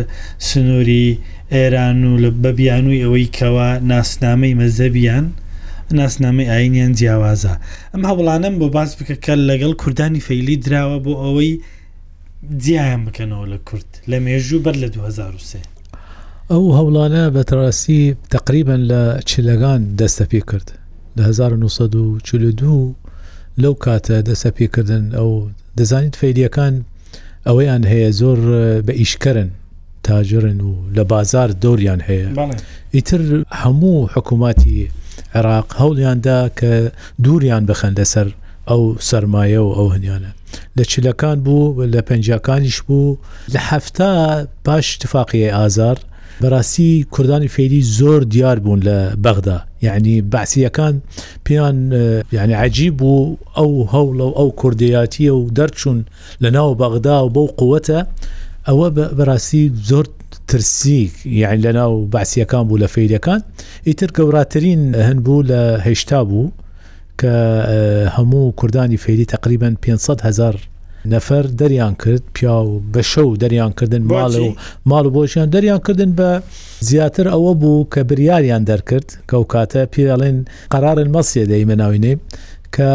[0.47, 1.19] سنووری
[1.53, 5.25] ئێران و لە بەبیانووی ئەوەی کەەوە ناسنامەی مەزەبیان
[5.99, 7.53] ناسنامەی ئاینیان جیاوازە
[7.93, 11.53] ئەم هەوڵانم بۆ باس بکە کە لەگەڵ کوردانی فەیلی دراوە بۆ ئەوەی
[12.63, 15.60] جیایان بکەنەوە لە کورد لە مێژوو بەر لە 2023
[16.51, 20.67] ئەو هەوڵانە بەتەڕاستی تقریبن لە چلەکان دەستە پێ کرد
[21.17, 22.95] لە 1942
[23.63, 26.73] لەو کاتە دەسە پێکردن ئەو دەزانیت فەیدیەکان
[27.47, 28.39] ئەوەیان هەیە زۆر
[28.88, 29.49] بە ئیشکەرن
[30.03, 32.27] تاجرن و لە بازار دۆریان هەیە
[32.95, 33.21] ئیتر
[33.62, 34.77] هەموو حکوومەتی
[35.36, 36.71] عێراق هەوڵیاندا کە
[37.23, 38.27] دووریان بخەن لەسەر
[38.69, 40.31] ئەو سرمایە و ئەو هەنیانە
[40.77, 43.17] لە چلەکان بوو لە پنجکانیش بوو
[43.53, 44.13] لە هەفتا
[44.65, 45.97] باش تفاقیە ئازار
[46.43, 50.93] بەڕاستی کوردانی فێری زۆر دیار بوون لە بەغدا یعنی باسیەکان
[51.43, 51.91] پیان
[52.31, 55.99] یعنی عجیب و ئەو هەوڵە و ئەو کوردیاتیە و دەرچوون
[56.43, 57.99] لە ناو بەغدا و بەو قووەتە
[58.67, 60.05] ئەوە بەڕاستی زۆر
[60.47, 63.41] ترسی یعنی لە ناو باسیەکان بوو لە فیلەکان
[63.87, 66.51] ئیتر گەوراترین هەن بوو لە هێشتا بوو
[67.21, 67.33] کە
[68.17, 70.55] هەموو کوردانی فێری تقریبان 500 هزار
[71.13, 74.47] نەفەر دەریان کرد پیا و بە شەو دەریانکردن ماڵ و
[74.89, 76.29] ماڵ و بۆشیان دەریانکردن بە
[76.89, 80.37] زیاتر ئەوە بوو کە بریاریان دەرکرد کە و کاتە پێڵێن
[80.73, 82.15] قەرارن مەسیێ دەی مناوینەی
[82.75, 82.89] کە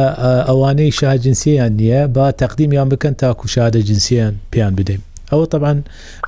[0.49, 5.01] ئەوانەی شاجنسیان نییە با تەقدیمیان بکەن تاکو شادە جنسیان پێیان بدەین
[5.33, 5.79] ئەوە طبعاان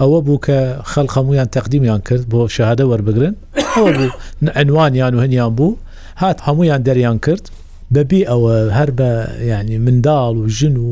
[0.01, 0.57] ئەوە بوو کە
[0.92, 3.35] خەڵ خەمویان تەقدیمیان کرد بۆ شادە وەربگرن
[3.75, 4.11] ئەوە بوو
[4.59, 5.77] ئەنوانیان و هەنیان بوو
[6.21, 7.45] هات هەمویان دەریان کرد
[7.95, 9.11] بەبی ئەوە هەر بە
[9.53, 10.89] ینی منداڵ و ژن و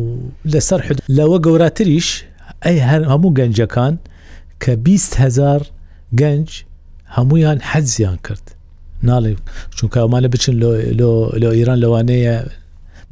[0.53, 2.09] لەسەر حد لەوە گەوراتریش
[2.65, 3.95] ئەی هەر هەموو گەنجەکان
[4.63, 5.61] کە 20 هزار
[6.21, 6.49] گەنج
[7.17, 8.45] هەمویان حەزیان کرد
[9.09, 9.33] ناڵێ
[9.77, 10.55] چونکە ئەومانە بچن
[11.43, 12.35] لە ئیران لەوانەیە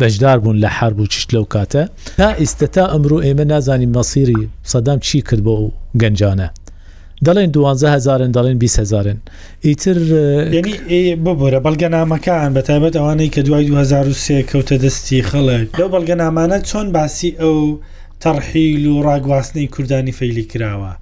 [0.01, 1.83] بەشدار بوون لە حرب و چشت لەو کاتە
[2.19, 4.41] تا ئیستا ئەمرو ئێمە نازانی مەسیری
[4.73, 5.55] سەدام چی کرد بۆ
[6.03, 6.49] گەنجانە
[7.27, 9.19] دەڵێن دوهزارن دەڵێن 20هزارن
[9.65, 9.99] ئیتر
[11.25, 16.87] ببرە بەڵگە نامەکان بەتابەت ئەوانەی کە دوای 2023 کەوتە دەستی خەڵک لەو بەڵگە نامانە چۆن
[16.95, 17.81] باسی ئەو
[18.23, 20.93] تەرحیل و ڕاگواستنەی کوردانی فەیلی کراوە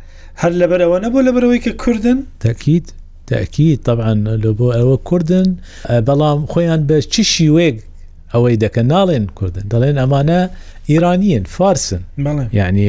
[0.43, 2.87] هەر لەبەرەوە نەبوو لەبەرەوەی کە کوردن تاکییت
[3.27, 5.47] تاکییت طبعاان لە بۆ ئەوە کوردن
[6.07, 7.77] بەڵام خۆیان بە چی شیوێک
[8.35, 10.41] ئەوەی دەکە ناڵێن کوردن دەڵێن ئەمانە
[10.91, 12.01] ئیرانیین فارسن
[12.53, 12.87] یعنی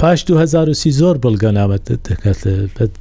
[0.00, 2.40] پاش 2030 زۆر بەڵگەنامەت دەکات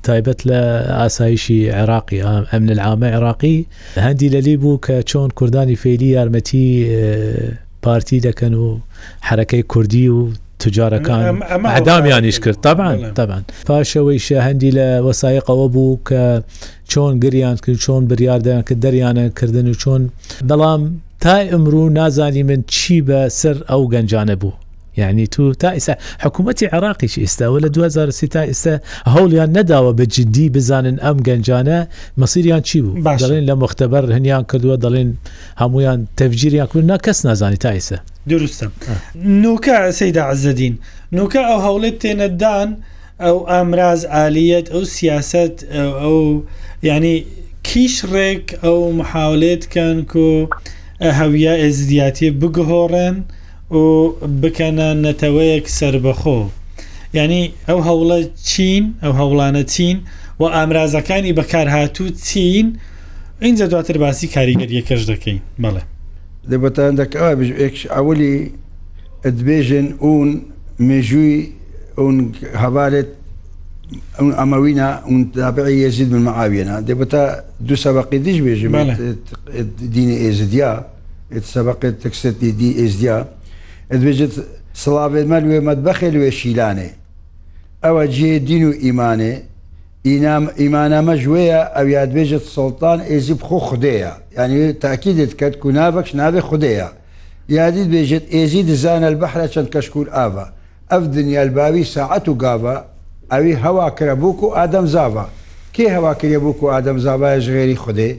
[0.08, 0.62] تایبەت لە
[1.02, 2.20] ئاسایشی عێراقی
[2.52, 3.66] ئەم العامە عێراقی
[4.06, 6.64] هەندی لەلی بوو کە چۆن کوردانی فێلی یارمەتی
[7.84, 8.78] پارتی دەکەن و
[9.28, 10.28] حرەکەی کوردی و
[10.64, 11.36] تجارەکان
[11.76, 16.22] ئەدامیانیش کرد تابان تابان پاشەوەی شەهندی لە وەسایقەوە بوو کە
[16.92, 20.02] چۆن گریان کرد چۆن بریاردەیان کرد دەریانە کردن و چۆن
[20.50, 20.82] بەڵام
[21.24, 24.54] تا ئەمرو نازانی من چی بە سەر ئەو گەنجانە بوو
[24.98, 28.80] یعنی تو تا ئیسا حکوومەتتی عراقیش ئێستاوە لە 2030 تا ئێستا
[29.10, 31.88] هەولیان نەداوە بە جددی بزانن ئەم گەنجانە
[32.22, 35.08] مەسیریان چی بوو دەڵێن لە مختبەر هەنیان کردووە دەڵێن
[35.62, 38.66] هەمویان تەفگیریان کردنا کەس نازانی تا ئێسا دروستە
[39.44, 40.78] نوکە سەیدا عزدین
[41.16, 42.70] نوکە ئەو هەوڵێت تێنەدان
[43.22, 45.56] ئەو ئامراز عالیەت ئەو سیاست
[46.04, 46.42] ئەو
[46.84, 47.26] ینی
[47.64, 50.48] کیش ڕێک ئەو محاولێت کەن و
[51.20, 53.34] هەویە ئێزدیاتی بگهۆڕێن و
[53.72, 54.10] و
[54.42, 56.40] بکەنە نەتەوەیەک سربەخۆ
[57.14, 58.18] ینی ئەو هەوڵە
[58.52, 59.98] چین ئەو هەوڵانە چین
[60.40, 62.66] و ئامرازەکانی بەکارهاتوو چین
[63.46, 65.84] اینجا دواتر باسی کاریگەریەکەش دەکەین بەڵێ
[66.52, 66.94] دەبەتان
[67.96, 68.36] ئەولی
[69.26, 70.30] ئەدبێژن اون
[70.90, 71.40] مێژووی
[72.02, 72.16] اون
[72.64, 73.10] هەوارێت
[74.22, 77.24] اون اموينا اون تابعي يزيد بن معاويه دبتا
[77.68, 78.68] دو سبقي ديش بيجي
[79.96, 80.72] دين ازديا
[81.56, 83.18] سبقت تكسيت دي ازديا
[83.94, 84.34] ئەبێژێت
[84.82, 86.90] سڵاوێتمە لێ مەدبەخێ لێ شیلانێ
[87.86, 89.34] ئەوە جێ دین و ئیمانێ
[90.62, 96.42] ئیمانامە ژوەیە ئەو یادبێژێت سڵتان ئێزی بخۆ خودەیە یعنی تاکی دێت کەت و ناوەکش ناوێ
[96.50, 96.90] خودەیە
[97.58, 100.46] یادیت بێژێت ئێزی دزانە بەحرە چەند کەشکور ئاوە
[100.92, 102.76] ئەف دنیالباوی ساعت و گاوە
[103.34, 105.26] ئەوی هەواکرە بووک و ئادەم زاوە
[105.76, 108.12] کێ هەواکرێ بووک و ئادەم زاوایە ژغێری خودێ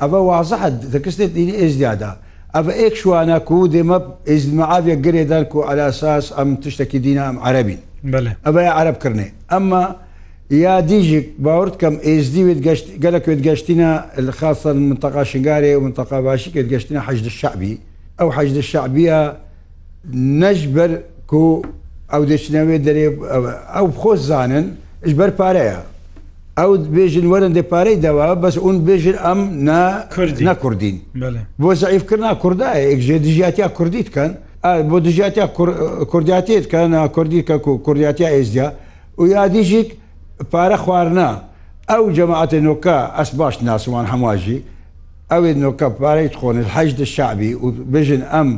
[0.00, 2.12] ئەوە وازەحت دەکەستێت دینی ئێزدیادا
[2.54, 3.98] ئەە ئێک شوانە و دێمە
[4.30, 7.80] ئیزمەعاوێک گرێدار و ئالاساس ئەم تشتێکی دینە ئەم عەربین
[8.46, 9.84] ئەبە عەربکردێ ئەمە
[10.64, 12.58] یا دیژێک باورت کەم ئێزدیێت
[13.04, 13.90] گەلەکوێت گەشتینە
[14.38, 17.74] خاصن منتەقا شنگارێ و منتەقا باشی کرد گەشتینە حەجد شعبی
[18.20, 19.20] ئەو حەجد شعبیە
[20.40, 20.92] نەشبەر
[21.42, 21.46] و
[22.12, 23.06] ئەو دەچنەوێت دەرێ
[23.76, 24.66] ئەو خۆ زانن
[25.10, 25.78] ژبەر پارەیە
[26.58, 30.96] ئەو بێژن وەرن دێ پارەی داوا بەس اون بێژر ئەم ناکردین
[31.60, 34.32] بۆ زعیفکردنا کوردایە ئەێ دژاتیا کوردیتکەن
[34.90, 35.46] بۆ دژاتیا
[36.12, 37.52] کوردیاتێت کە نا کوردی کە
[37.86, 38.68] کوردیاتیا ئێزیا
[39.20, 39.88] و یادیژیک
[40.52, 41.30] پارە خواردنا
[41.90, 44.58] ئەو جەماعاتە نۆکە ئەس باش ناسوان هەماژی
[45.32, 48.48] ئەوێ نۆکە پارەی خۆنت حەجدە شعبی و بژن ئەم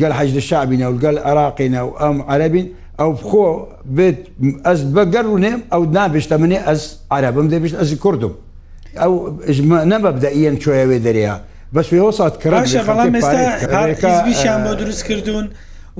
[0.00, 2.66] گەل حەجدە شعبینە و گەل عراقینە و ئەم عەربین
[3.00, 3.46] ئەو بخۆ
[3.96, 4.18] بێت
[4.66, 6.82] ئەس بەگەر و نێم ئەو نابشتە منێ ئەس
[7.16, 8.32] عرابم دەبیشت ئەسی کوردم
[9.02, 9.12] ئەو
[9.92, 11.36] نەبەبدا ئەن چۆیە وێ دەریا
[11.74, 15.46] بەس وێوەسات کراشەڵام ئێستاویشیان بۆ دروستکردوون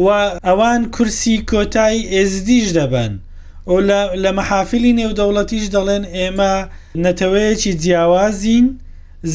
[0.05, 0.09] و
[0.47, 3.13] ئەوان کورسی کۆتای ئێزدیش دەبن
[3.69, 3.79] ئەو
[4.23, 6.55] لە مەحافلی نێودەوڵەتیش دەڵێن ئێمە
[7.05, 8.67] نەتەوەیەکی جیاوازین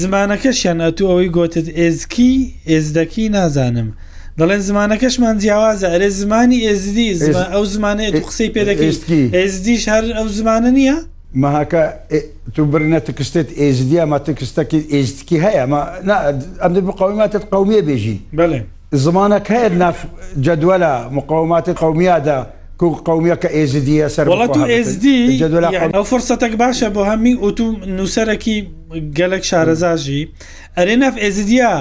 [0.02, 2.34] زمانەکەشیان ئەتو ئەوەی گوتت ئێزکی
[2.69, 3.89] ئێزدەکی نازانم.
[4.39, 7.09] دەڵێن زمانەکەشمان جیاوازە ئەرێ زمانی ئێزدی
[7.53, 10.97] ئەو زمانەیە تو قسەی پێدەکەیسکی ئێزدیش هەر ئەو زمانە نییە؟
[11.43, 11.81] ماهاکە
[12.55, 15.61] تو برنە تکستێت ئێزدیە مە تکستەکی ئێستکی هەیە
[16.63, 18.59] ئەم بقاوماتت قومیە بێژی بڵێ
[19.05, 19.91] زمانەکە هەیە
[20.45, 22.39] جدووە لە مقاوماتی قومیادا
[22.79, 25.17] قومیەکە ئێزدیە سەر وڵات و ئێزدی
[25.95, 27.65] ئەو فرسەتەك باشە بۆ هەمی ئۆتو
[27.97, 28.57] نووسەرەکی
[29.17, 30.21] گەلک شارەزاژی
[30.77, 31.71] ئەرێ نف ئێزدیە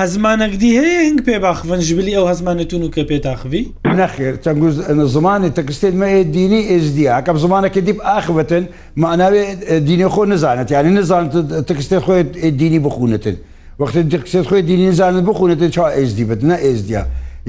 [0.00, 3.62] هەزمانەکدی هەیە هنگ پێ باخڤنجبلی ئەو هەزمانتون و کە پێتاخوی
[3.98, 4.74] نەخێر چەنگوز
[5.14, 8.64] زمانی تەکستێت مە دینی ئێزدیە کەم زمانەکە دیب ئاخبەتن
[9.02, 9.42] معناوێ
[9.88, 11.34] دینی خۆ نزانێت یانی نزانێت
[11.68, 12.28] تەکستێت خۆیت
[12.60, 13.36] دینی بخونتن
[13.80, 17.02] وەختی تەکسێت خۆی دینی نزانێت بخونێتن چا ئێزدی بت نە ئێزدیە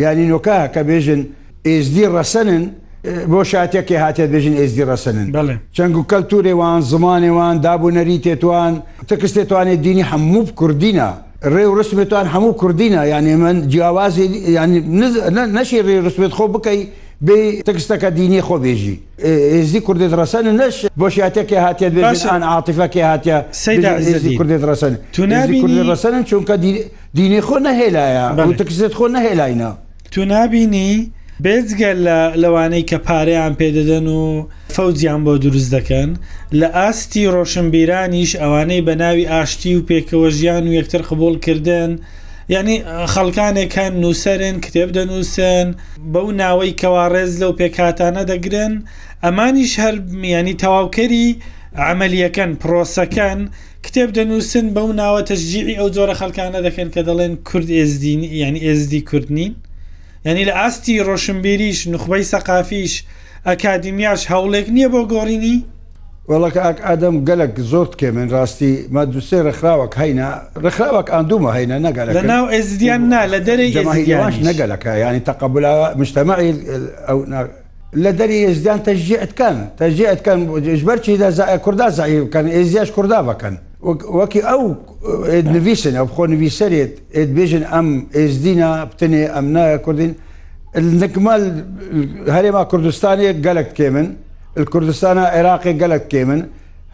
[0.04, 1.22] یانی نۆکە کە بێژن
[1.68, 2.66] ئێزدی ڕەسەنن
[3.32, 5.28] بۆ شاتێکی هاتێت بێژین ئێزدی ڕسنن
[5.78, 8.74] چەنگ و کەلتورێوان زمانێوان دابوونەری تێتوان
[9.08, 11.10] تەکس تێتوانێت دینی هەموو کوردینە.
[11.54, 14.26] ڕێ و ڕسمێتوان هەموو کوردینە یانێ من جیاوازی
[15.58, 16.80] نەشی ڕێ ڕسمێت خۆ بکەی
[17.26, 17.38] بێ
[17.68, 18.96] تەکستەکە دینی خۆ بێژی
[19.54, 23.38] ئێزی کوردێت ڕسەن نەش بۆ شاتێکی هاتێت بێشان عاتیفەکە هاتیە
[24.40, 25.60] کوردێت ڕسەن تونابی
[25.92, 26.56] ڕسەن چونکە
[27.20, 28.26] دینی خۆ نەهێلایە
[28.60, 29.72] تەکسێت خۆ نەهێلاینە
[30.14, 30.92] تو نبینی؟
[31.44, 34.24] بێزگە لە لەوانەی کە پارەیان پێدەدەن و
[34.76, 36.10] فەوزیان بۆ دروست دەکەن
[36.60, 41.92] لە ئاستی ڕۆشنبیرانیش ئەوانەی بە ناوی ئاشتی و پێکەوە ژیان و یەکتر قبول کردنن
[42.54, 42.76] یعنی
[43.14, 45.68] خەڵکانێکان نووسەرن کتێب دەنووسن
[46.14, 48.74] بەو ناوەی کەواڕێز لەو پێکاتانە دەگرن
[49.24, 51.28] ئەمانیش هەر میانی تەواوکەری
[51.92, 53.40] عملیەکەن پرۆسەکەن
[53.86, 59.02] کتێب دەنووسن بەو ناوە تەژیعی ئەو جۆرە خەڵکانە دەکەن کە دەڵێن کورد ئێزدین یعنی ئێزدی
[59.10, 59.54] کوردنین
[60.26, 62.94] یعنی لە ئاستی ڕۆشنبیریش نخبەی سەقافیش
[63.50, 65.58] ئەکادمیاش هەوڵێک نییە بۆ گۆڕینی
[66.32, 70.28] وەڵەکە ئاک ئادەم گەلک زۆر کێ من ڕاستی ما دوسێ ڕخراوەک هەینە
[70.66, 73.76] ڕخراوەک ئاندومە هەینە نەگەل لە ناو ئێزدیان نا لە دەرەیش
[74.50, 76.52] نەگەلەکە ینی تەقبلا مشتمەعی
[78.04, 80.40] لە دەری ئێزدیان تەژێتکەن تەژێتکەن
[80.80, 81.14] ژبەرچی
[81.66, 83.56] کووردا زایی بکەن ئێزیاش کووردا بکەن
[84.20, 84.62] وەکی ئەو
[85.56, 86.94] نوویسن ئەو خۆ نوویسەرێت
[87.38, 90.12] بێژن ئەم ئێزدینا بتنێ ئەم نایە کوردین
[91.02, 91.44] نکمال
[92.36, 94.08] هەرێما کوردستانی گەلک کێ من
[94.74, 96.42] کوردستانە عێراقی گەلک کێ من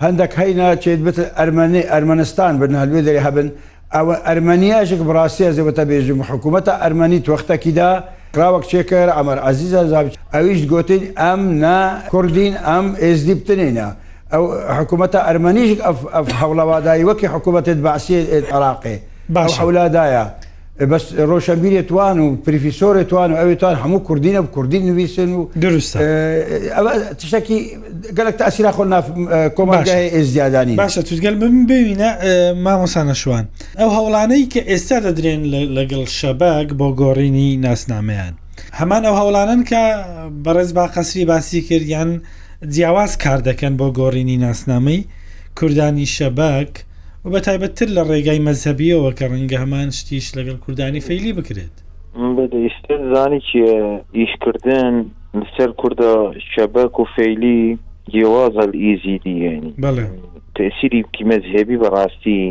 [0.04, 3.48] هەندێک هەینا چێت بت ئەرمەنی ئەرمەنستان بن هەلوێ دەری هەبن
[3.96, 7.90] ئەوە ئەرمەنیاژێک بڕاستیە زەوەتە بێژم حکوومەتە ئەرمەنی توختەکیدا
[8.36, 11.80] کراوەک چێکەر ئەمەر عزیزە زاب ئەویش گوتین ئەم نا
[12.14, 13.88] کوردین ئەم ئێزدی بتنێنە.
[14.34, 14.46] ئەو
[14.82, 15.72] حکوومەتە ئەرمەنیش
[16.42, 18.16] هەوڵەوادایی وەکی حکوومەتت باسی
[18.54, 18.98] عراقی
[19.30, 20.26] باش حولادایە
[20.92, 25.94] بەس ڕۆشنبیرێ توان و پریفیسۆرە توان و ئەوێتوان هەموو کوردینە کوردی نوویسن و دروست
[27.20, 27.58] تشتێکی
[28.18, 28.84] گەلک تا ئەسیرا خۆ
[29.58, 32.10] کۆمەلگای زیادانی باشە توگەل بم ببینە
[32.66, 33.46] مامۆسانە شووان
[33.82, 35.42] ئەو هەوڵانەی کە ئێستا دەدرێن
[35.78, 38.34] لەگەڵ شەبەک بۆ گۆڕینی ناسنامەیان
[38.80, 39.84] هەمان ئەو هەوڵانن کە
[40.46, 42.22] بەڕێز با قەسری باسی کردیان
[42.68, 45.06] جیاواز کار دەکەن بۆ گۆڕینی ناسنامەی
[45.56, 46.70] کوردانی شەبەک
[47.26, 51.76] و بە تایبەتتر لە ڕێگای مەذهبیەوە کە ڕەنگە هەمان شتیش لەگەڵ کوردانی فەیلی بکرێت
[52.38, 55.06] بەدەیشتە زانی چیە ئیشکردن
[55.58, 57.78] سەر کووردە شەبەک و فەیلی
[58.12, 60.06] جیاوازە ئیزی دیێنی بەڵێ
[60.56, 62.42] تسیری مەذهبی بەڕاستی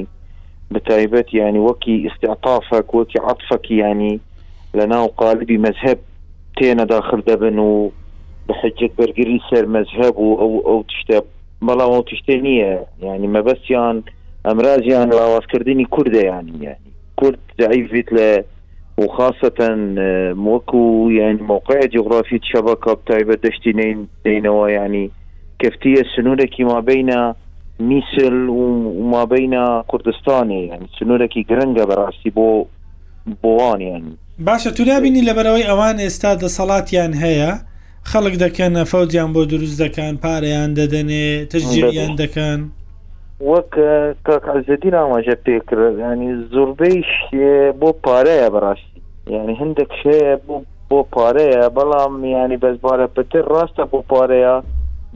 [0.73, 4.21] بە تایبەت ینی وەکی استعطافك وەکی عطفك ینی
[4.77, 5.99] لە ناو قالبی مەذهب
[6.59, 7.91] تێنە داخل دەبن و
[8.49, 11.17] بە حجت بەرگری سەر مەزهب و ئەو ئەو تشتە
[11.67, 12.73] بەڵام ئەو تشتێ نییە
[13.05, 13.97] ینی مەبەستیان
[14.49, 16.75] ئەمرازیان لاوازکردنی کوردەیان ینی
[17.19, 18.29] کورد ضعیفیت لە
[19.05, 19.61] وخاصة
[20.45, 25.11] وەکو يعني موقع جغرافي شبكة بتايبة دشتينين دينوا يعني
[25.63, 27.35] كفتية سنوركي ما بين
[27.81, 32.67] ميسل وما بين كردستان يعني سنوركي گرنگە بەڕاستی بۆ
[33.43, 37.68] بۆوان يعني باشە تو نبینی لە بەرەوەی ئەوان ئێستا دەسەڵاتیان هەیە
[38.13, 42.61] خەڵک دەکەنە فەوتیان بۆ دروست دەکەن پارەیان دەدەنێ تجیریان دەکەن
[43.51, 43.73] وەک
[44.27, 47.11] کاکزدی ناماژە پێکردنی زۆربەیش
[47.81, 49.01] بۆ پارەیە بەڕاستی
[49.35, 50.57] یعنی هەندێک شەیە بۆ
[50.91, 54.55] بۆ پارەیە بەڵام ینی بەسبارە پتر ڕاستە بۆ پارەیە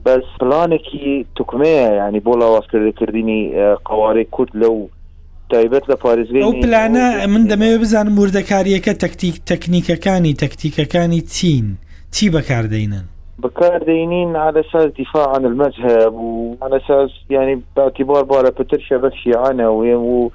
[0.04, 3.42] بەس پلانێکی توکمەیە ینی بۆ لاوازکردکردنی
[3.88, 4.76] قوارەی کورد لەو
[5.52, 11.66] تایبەت لە پارێزگەی ئەو پلانە من دەمەوێت بزانم وردەکاریەکە تەکتیک تەکنیکەکانی تەکتیکەکانی چین.
[12.12, 13.04] چی بەکاردەینن
[13.42, 20.30] بەکاردەینین على ساز دفاع عن المذهب وعلى ساز يعني باعتبار بارە پتر شبك شيعانە و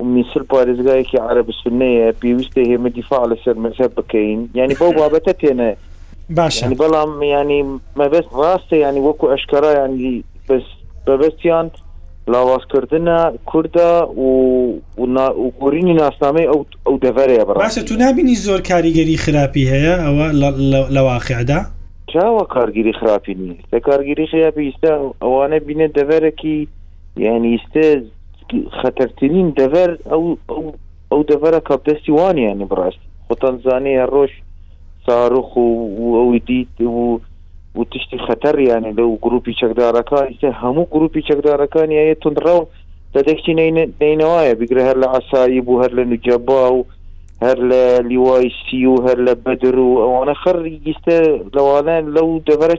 [0.00, 5.76] ومن سر پارێزگایەکی عرب سنەیە پێویستە هێمە دیفاع لەسەر مەذهب بکەین ینی بەو بابەتە تێنە
[6.30, 7.62] باش بەڵام ینی
[7.98, 10.62] مەبەست ڕاستە ینی وەکو ئەشکرا ینی بەس
[11.06, 11.66] بەبستیان
[12.30, 14.80] لاوازکردە کووردە و
[15.60, 16.48] گۆرینی ناسنامەی
[16.86, 20.26] ئەو دەڤەرەیە بڕاستە تو نبینی زۆر کاریگەری خراپی هەیە ئەوە
[20.96, 21.58] لەواقعدا
[22.12, 26.58] چاوە کارگیری خراپی نیست لە کارگیری خراپی ئستا ئەوانە بینێت دەڤەرەکی
[27.16, 27.86] یعنی ئیستا
[28.80, 30.22] خەتەرترین دەڤەر ئەو
[31.10, 34.30] ئەو دەڤەرە کە دەستی وانیانی بڕاست خۆتان زانەیە ڕۆژ
[35.06, 35.66] ساروخ و
[36.16, 37.20] ئەوی دیت و
[37.78, 42.66] و تشتی خەتەر یانێ لەو گروپی چەکدارەکانیتە هەموو گروپی چەکدارەکانی ئەیە تونندڕاو
[43.14, 43.54] دەدەکتی
[44.02, 46.86] نینەوایە بگرە هەر لە ئاسایی بوو هەر لە نوجەبا و
[47.42, 50.56] هەر لە لیوای سی و هەر لە بەدر و ئەوانە خەر
[50.86, 51.16] گیستە
[51.54, 52.76] لەوانیان لەو دەبەرە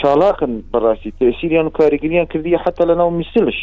[0.00, 3.60] چالاقن بەڕاستی تسیریان و کاریگریان کردی حتا لە ناو میسلش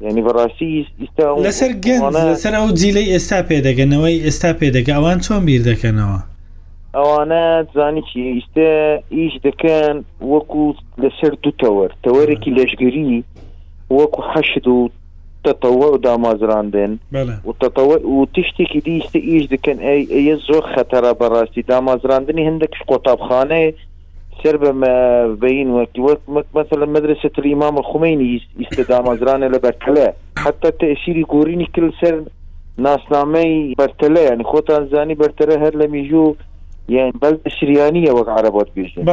[0.00, 0.88] ینی بەڕاستی
[1.48, 6.20] لەسەر گەن لەسەر ئەو جیلەی ئێستا پێدەگەنەوەی ئێستا پێدەگە ئەوان چۆن بیر دەکەنەوە
[7.00, 8.66] ئەوانە زانی ئیشتە
[9.16, 9.94] ئیش دەکەن
[10.32, 10.62] وەکو
[11.02, 13.12] لەسەر دوو تەوەەر تەوەرێکی لەشگری
[13.98, 14.90] وەکو حەشت و
[15.46, 16.92] تەتەوە و دامازراندن
[18.16, 19.76] و تشتێکی دیستە ئیش دەکەن
[20.14, 23.72] ئەیە زۆر خەتەرە بەڕاستی دامازراندنی هەندێک قۆتابخانەیە
[24.42, 24.72] سر بە
[25.42, 25.68] بەین
[26.60, 28.28] مثلا مدرسة الإمام الخميني
[28.62, 30.08] استدام زرانه لبرتلة
[30.44, 32.14] حتى تأثير قوريني كل سر
[32.78, 33.44] ناسنامه
[33.78, 36.34] برتلة يعني خوتان زاني برتلة هر لم يجو
[36.88, 39.04] یان بەس شریانی وەک عربات بێژن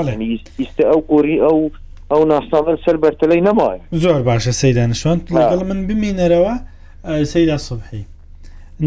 [0.62, 1.58] ئیستا ئەو قوری ئەو
[2.12, 6.56] ئەو ناسامل سەر بەرتەلەی نەمایە زۆر باشە سەیدانشوان لەگەڵ من بمینەرەوە
[7.34, 8.04] سەیدا سبحی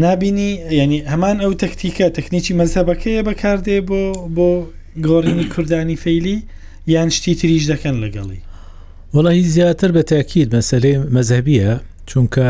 [0.05, 4.01] نبینی ینی هەمان ئەو تەکتیکە تەکنیکی مەزەبەکەیە بەکاردێ بۆ
[4.35, 4.49] بۆ
[5.07, 6.37] گۆڕینی کوردانی فەیلی
[6.95, 8.41] یان شتی تریش دەکەن لەگەڵی
[9.15, 11.71] وڵی زیاتر بە تاکیید مەسلێ مەذهبیە
[12.09, 12.45] چونکە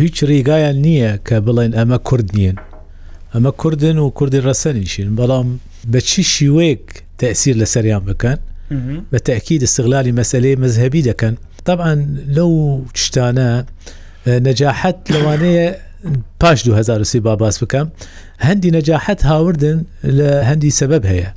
[0.00, 2.54] هیچ ڕێگایان نییە کە بڵێن ئەمە کورد نییە
[3.34, 5.46] ئەمە کوردن و کوردی ڕەسەنیشین بەڵام
[5.92, 6.84] بە چی شیوەیەک
[7.20, 8.38] تەسیر لە سەریان بکەن
[9.12, 11.34] بە تاکی دەستغلالی مەسلەی مەذهبی دەکەن
[11.66, 12.00] طبعاان
[12.36, 12.52] لەو
[13.02, 13.48] شتانە
[14.48, 15.66] نەجاحەت لەوانەیە
[16.40, 17.86] پاش 2023 باباس بکەم
[18.46, 21.30] هەندی نەجاحەت هاوردن لە هەندی سبب هەیە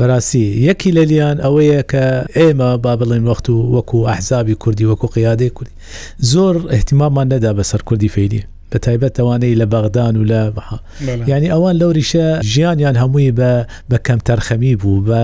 [0.00, 2.02] بەڕاستی یەکی لەلیان ئەوەیە کە
[2.36, 5.72] ئێمە با بڵێن وەخت و وەکو ئەحزابی کوردی وەکو قیادەی کوردی
[6.32, 8.42] زۆر احتیمامان نەدا بەسەر کوردی فەیدی
[8.72, 10.78] بە تایبەتەوانەی لە بەغدان و لە بەها
[11.30, 13.50] ینی ئەوان لەوریشە ژیانیان هەمووی بە
[13.90, 15.22] بە کەم تەرخەمی بوو بە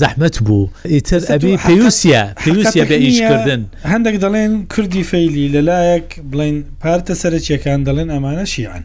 [0.00, 3.62] زەحمت بوو ئیتر ئەبی پێوسە پێوسە بە ئیشکردن
[3.92, 8.84] هەندێک دەڵێن کوردی فەیلی لەلایەک بڵین پارتە سەرچیەکان دەڵێن ئەمانە شیعان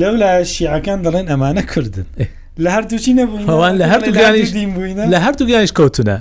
[0.00, 2.06] لەولایە شیعەکان دەڵێن ئەمانە کوردن.
[2.64, 4.50] لە هەردووچی نەبووەوان لە هەردوو گیانیش
[5.12, 6.16] لە هەردوو گیانیش کەوتونە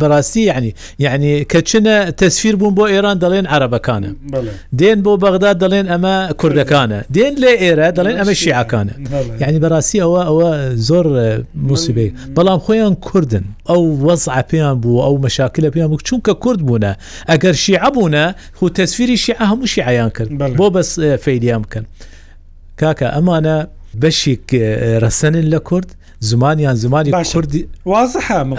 [0.00, 4.10] بەڕاستی یعنی یعنی کەچنە تەسفیر بوون بۆ ئێران دەڵێن عربەکانە
[4.78, 8.94] دێن بۆ بەغدا دەڵێن ئەمە کوردەکانە دێن لێ ئێرە دەڵێن ئەمە شیعکانە
[9.42, 10.48] یعنی بەڕاستی ئەوە ئەوە
[10.88, 11.06] زۆر
[11.68, 16.92] موسیبی بەڵام خۆیان کوردن ئەو وەزع پێیان بوو ئەو مەشاکلە پێیان بوو چونکە کورد بوونە
[17.30, 18.24] ئەگەر شیع بوونە
[18.58, 20.90] خو تەسفیری شیع هەموو شیعیان کرد بۆ بەس
[21.24, 21.84] فەیدیان بکەن
[22.80, 23.58] کاکە ئەمانە
[24.02, 24.46] بەشێک
[25.02, 25.90] ڕەسەنن لە کورد
[26.28, 28.56] زمانیان زمانی کوردی وازحە ئەمە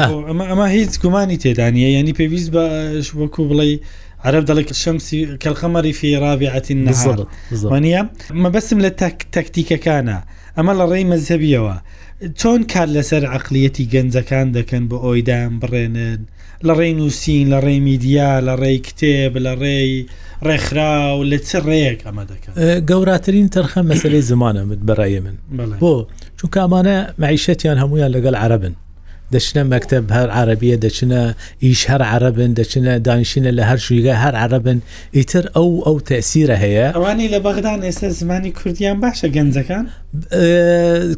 [0.52, 3.70] ئەمە هیچ گومانی تێدانە یعنی پێویست بەش وەکو بڵێ
[4.28, 7.26] عرب دەڵێک شەمسی کەلخەمەری فی ڕابعەتین نزانە
[8.44, 8.90] مەبەسم لە
[9.36, 10.18] تەکتیکەکانە
[10.58, 11.76] ئەمە لە ڕێی مەذهبیەوە
[12.40, 16.22] چۆن کار لەسەر عقلیەتی گەنجەکان دەکەن بۆ ئۆیدان بڕێنن
[16.66, 20.06] لە ڕێی نووسین لە ڕێی میدیا لە ڕێی کتێب لە ڕێی
[20.48, 22.54] ڕێکخرا و لە چ ڕێک ئەمە دەکەن
[22.90, 25.36] گەوراترین تەرخە مەسلەی زمانە مت بەڕای من
[25.82, 25.96] بۆ
[26.40, 28.74] چون کامانە معیشەتیان هەمویان لەگەڵ عربن
[29.34, 31.22] دەچنە مەکتب هەر عربیە دەچنە
[31.64, 34.80] ئیش هەر عربن دەچنە دانشینە لە هەر شویگە هەر عربن
[35.18, 39.86] ئیتر ئەو ئەو تەسیرە هەیە ئەوانی لە بەغدان ئێستا زمانی کوردیان باشە گەنجەکان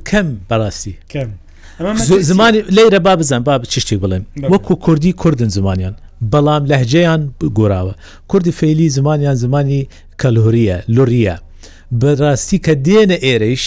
[0.09, 1.29] کەم بەڕاستی کەم
[2.21, 5.95] زمانی لەیرە با بزان با چشتی بڵێم وەکو کوردی کوردن زمانیان
[6.31, 7.21] بەڵام لەهجەیان
[7.57, 7.93] گۆراوە
[8.31, 9.79] کوردی فەیلی زمانیان زمانی
[10.21, 11.35] کەلهوریە لوریە
[12.01, 13.65] بەڕاستی کە دێنە ئێرەش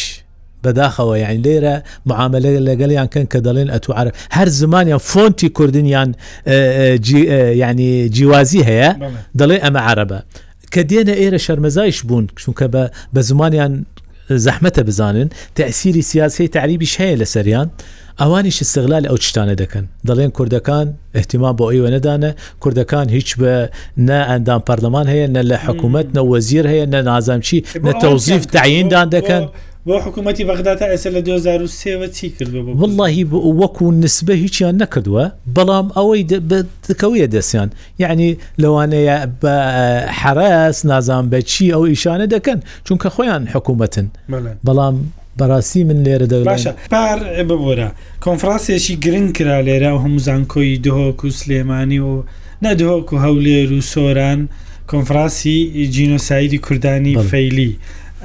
[0.64, 1.74] بەداخەوە یان لێرە
[2.08, 6.08] معاملە لەگەڵیان کەن کە دەڵێن ئەتوعاە هەر زمانیان فۆنتی کوردنیان
[7.62, 8.90] ینی جیوازی هەیە
[9.40, 10.18] دەڵێ ئەمە عربە
[10.72, 12.64] کە دێنە ئێرە شەرمەزایش بوون چونکە
[13.14, 13.72] بە زمانیان
[14.44, 17.68] زەحمەتە بزانن تەسیری سیاسی تعریبیش هەیە لە سەریان
[18.20, 20.86] ئەوانیش استغلال ئەو شتانە دەکەن دەڵێن کوردەکان
[21.18, 22.30] احتیما بۆ ئەوە نەدانە
[22.62, 23.52] کوردەکان هیچ بە
[24.08, 29.08] نە ئەندام پەرلەمان هەیە نە لە حکوومەت نە وەزیر هەیە نە نازامچی نە تەوزیف تعیندان
[29.16, 29.44] دەکەن.
[29.88, 35.24] بۆ حکوومەتتی بەغداتە ئەسە لە 2023وە چی کردو واللهی بۆ وەکو نسبە هیچیان نەکردووە
[35.56, 36.22] بەڵام ئەوەی
[36.88, 37.68] تکەویە دەستیان
[37.98, 39.54] یعنی لەوانەیە بە
[40.20, 44.06] حرەس نازان بەچی ئەو ئیشانە دەکەن چونکە خۆیان حکوومەتن
[44.66, 44.96] بەڵام
[45.40, 47.18] بەڕاستی من لێرە دە باشە پار
[47.48, 47.88] ببۆرە
[48.26, 52.12] کۆنفرانسیەشی گرنگ کرا لێرە و هەموزان کۆی دهۆک و سلێمانی و
[52.64, 54.40] نەدهۆک و هەولێر و سۆران
[54.92, 55.56] کۆنفرانسی
[55.94, 57.72] جینۆسایدی کوردانی فەیلی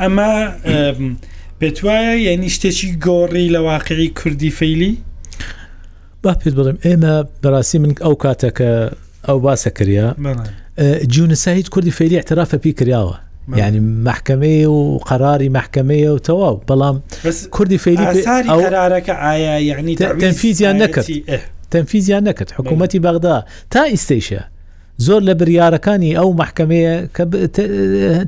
[0.01, 0.29] ئەمە
[1.61, 4.93] پێت وایە یعنی شتێکی گۆڕی لە واقعی کوردی فەیلی
[6.23, 8.71] با پێت بڵم ئێمە بەڕاستی من ئەو کاتەکە
[9.27, 10.07] ئەو باسە کردە
[11.13, 13.15] جیونسا هیچ کوردی فەیلی احترافە پێی کراوە
[13.59, 16.95] ینی محکمەیە و قەراری محکمەیە و تەواو بەڵام
[17.55, 21.07] کوردی فەیلیارەکە ئایا یعنی تەنفیزیان نەکرد
[21.73, 23.33] تەنفیزیان نەکرد حکوومەتتی بەغدا
[23.73, 24.41] تا ئیسیشە
[25.05, 27.23] زۆر لە بریارەکانی ئەو محکمەیە کە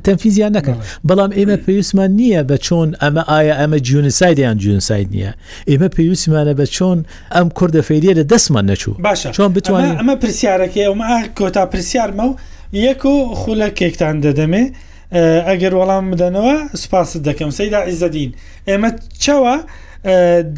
[0.06, 0.76] تەنفیزیان نەکەن
[1.08, 5.32] بەڵام ئێمە پێویستمان نییە بە چۆن ئەمە ئایا ئەمە جیونسایدیان جیونساید نییە
[5.70, 6.98] ئێمە پێویستمانە بە چۆن
[7.34, 12.34] ئەم کوردەفێریە لە دەستمان نەچوو باشە چۆن بتوانین ئەمە پرسیارەکەی ئەومە کۆتا پرسیارمە و
[12.86, 14.64] یەک و خولە کێکتان دەدەمێ
[15.48, 18.30] ئەگەر وەڵام بدەنەوە سوپاست دەکەم سەیدا عیزەدین
[18.68, 18.90] ئێمە
[19.24, 19.56] چاوە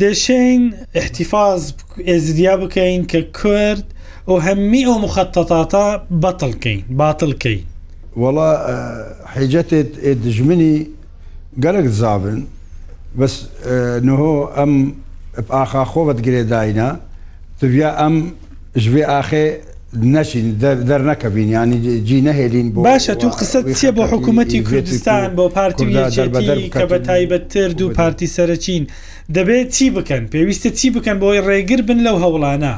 [0.00, 0.62] دەشین
[1.00, 1.62] احتیفاز
[2.08, 3.86] ئێزدیا بکەین کە کورد
[4.28, 5.84] ئەو هەممی ئەو مخەتەتاتە
[6.22, 7.60] بەتڵکەین باتڵکەین
[8.22, 8.50] وەڵا
[9.34, 9.90] حیجەتێت
[10.24, 10.74] دژمنی
[11.64, 12.40] گەلک زاابن
[13.18, 13.34] بەس
[14.06, 14.72] نهۆ ئەم
[15.54, 16.88] ئاخا خۆبەت گرێدایە
[17.60, 18.16] تویا ئەم
[18.82, 19.46] ژێ ئاخێ
[20.14, 20.46] نەچین
[20.88, 25.86] دەرنەکەبین ینی جی نەهێلین بۆ باشە تو قسە چیە بۆ حکوومەتتی کوردستان بۆ پارتی
[26.72, 28.82] کە بە تایبەتتر دوو پارتی سەرچین
[29.36, 32.74] دەبێت چی بکەن پێویستە چی بکەن بۆی ڕێگر بن لەو هەوڵانە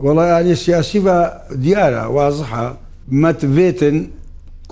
[0.00, 1.16] وڵایانی سیاسی بە
[1.64, 2.66] دیارە وازحە
[3.22, 3.98] مەتڤێتن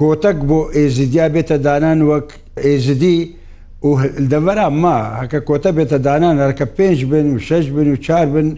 [0.01, 2.29] کۆتەک بۆ ئێزیدیا بێتە دانان وەک
[2.65, 3.19] ئێزدی
[4.33, 8.49] دەبەرا ما هەکە کۆتە بێتە دانان هەرکە پێنج بن و شش بن و چار بن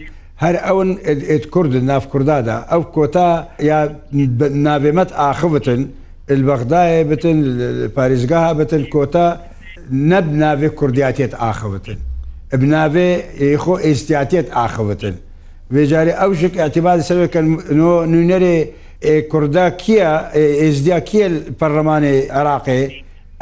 [0.43, 0.89] هەر ئەون
[1.29, 3.29] ئێت کوردن ناف کوردادا ئەو کۆتا
[3.69, 3.79] یا
[4.65, 5.81] ناوێمەت ئاخبتن
[6.47, 7.37] بەغدایە بتن
[7.95, 9.27] پارێزگاها بتن کۆتا
[10.11, 11.97] نەب ناوێ کوردیاتێت ئاخبتن.
[12.61, 13.09] بناوێ
[13.63, 15.15] خۆ ئێستیاتێت ئاخبتن.
[15.73, 17.41] وێجارێ ئەو ژک ئەتیبای سەرکە
[17.77, 18.57] نوونەرێ
[19.31, 20.11] کووردا کیە
[20.61, 22.79] ئێزدیا کیل پەرلەمانی عراقێ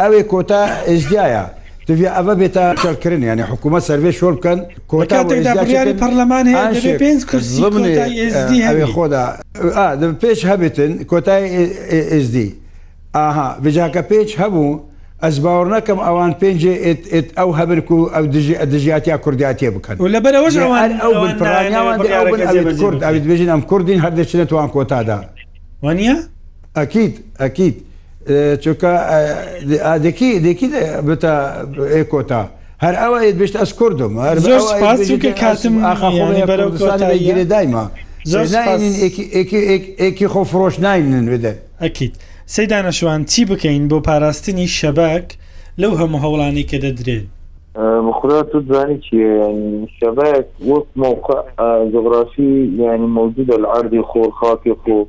[0.01, 1.45] ئەوێ کۆتا ئێزدایە.
[1.87, 4.59] دوێ ئەە بێتە شەرکردن ینی حکوومەت سەروێ شۆ بکەن
[4.91, 6.45] کۆتاری پەرلەمان
[8.95, 9.25] خۆدا
[10.23, 11.43] پێش هەبێتن کۆتای
[12.17, 12.35] ئSD
[13.15, 14.69] ئاها بجاکە پێچ هەبوو
[15.25, 16.73] ئەس باوەڕ نەکەم ئەوان پێنجێ
[17.39, 18.25] ئەو هەبرک و ئەو
[18.73, 20.91] دژاتیا کورداتێ بکەن و لەبەرەوەژوان
[22.81, 25.19] کورد ئەوێژین ئەم کوردین هەردەچێتوان کۆتادا
[25.85, 26.15] وانە؟
[26.79, 27.77] ئەکییت ئەکییت
[28.63, 28.91] چونکە
[29.87, 30.67] ئادەکی دێکی
[31.07, 31.33] بتە
[31.95, 32.43] ئێکۆتا.
[32.83, 34.11] هەر ئەوە بشت ئەس کوردم
[34.87, 36.27] هەرکە کاتم ئاخەخۆ
[37.27, 37.85] گرێ دایمە
[38.31, 38.45] زۆر
[40.01, 41.53] ئێکی خۆ فرۆش ناینن بدە
[41.85, 42.13] ئەکییت.
[42.47, 45.25] سەیدانەشوان چی بکەین بۆ پاراستنی شەبک
[45.81, 47.25] لەو هەموو هەوڵانی کە دەدرێن
[48.07, 51.41] بخدا تو زانی چیه شبک وقت موقع
[51.93, 55.03] جغرافی یعنی موجود العرض خور خاکی خو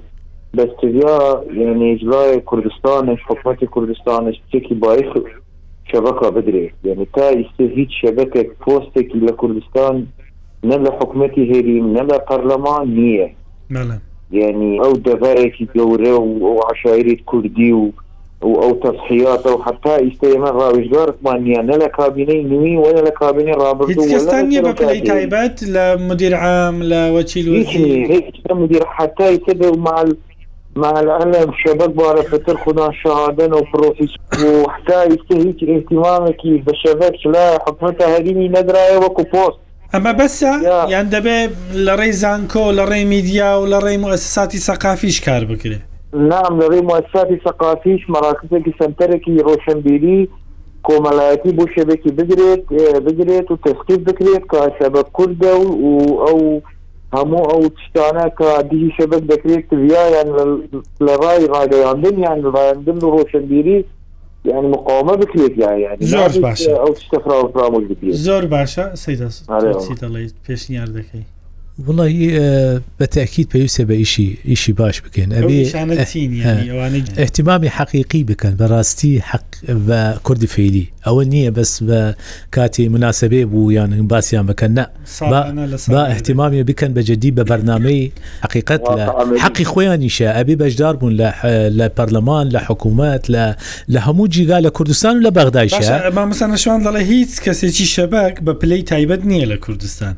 [0.58, 5.12] دستگیا یعنی اجلای کردستانش حکومت کردستانش چه که باعث
[5.92, 10.06] شبکه بدره یعنی تا است هیچ شبکه پوسته که لکردستان
[10.64, 13.30] نه لحکومتی هریم نه لپرلمان نیه
[13.70, 14.00] بله
[14.30, 17.84] یعنی ئەو دەڤەرێکی گەورە و عشاعری کوردی و
[18.62, 24.60] ئەو تەسحیات و حتا ئیسێمە ڕاویژدارمانیا نە لە کابینەی نوی وە لە کابینی ڕابستان نیە
[24.66, 27.66] بەکەی تایبەت لە مدیر عام لە وەچیل
[28.50, 30.16] مدیر حتای تێ مال
[30.76, 34.08] معلم شبك بارة فتر خدا شهادن وبروفيس
[34.44, 39.58] وحتى يستهيك اهتمامك بشبك لا حكمتها هذه ندرة وكو بوست
[39.94, 40.52] ئەمە بەسە
[40.94, 41.38] یان دەبێ
[41.86, 45.82] لە ڕێی زانکۆ لە ڕێی میدیا و لە ڕێی مؤسساتی سەقافیش کار بکرێت
[46.32, 50.20] نام لەڕێی مؤسساتی سەقافیش مەراکزێکی سنتەرێکی ڕۆشنبیری
[50.86, 52.62] کۆمەلایەتی بۆ شەبێکی بگرێت
[53.06, 55.90] بگرێت و تسقیب بکرێت کە شەبە کووردە و
[56.26, 56.38] ئەو
[57.16, 60.28] هەموو ئەو شتانە کە دیهی شەبک دەکرێت ویایان
[61.06, 63.78] لە ڕای ڕاگەیاندن یان ڕایاندن و ڕۆشنبیری
[64.46, 67.84] يعني مقاومه بكليك يعني زۆر باش ئەو شتە فرا فرامۆش
[68.26, 69.28] زۆر باشە سەیدا
[69.86, 71.24] سیت دەڵێت پێشنیار دەکەی
[71.84, 72.28] وڵی
[73.00, 75.28] بەتەکییت پێویستە بە ئیشی ئیشی باش بکەن
[77.18, 79.20] احتیمامی حەقیقی بکەن بەڕاستی
[79.88, 82.00] بە کوردی فیلی ئەوە نییە بەس بە
[82.54, 84.84] کاتی مناسبێ بوو یان باسییان بکەن نە
[85.90, 88.12] با احتیمامی بکەن بە جدی بە بەرنمەی
[88.44, 89.04] حقیقت لە
[89.44, 91.12] حەقی خۆیانیشە ئەبی بەشدار بوون
[91.78, 93.56] لە پەرلەمان لە حکوومەت لە
[93.88, 95.84] لە هەموو جیگا لە کوردستان و لە بەغدایشە
[96.18, 100.14] مامەسانە شوان دەڵێ هیچ کەسێکی شەبک بە پلەی تایبەت نییە لە کوردستان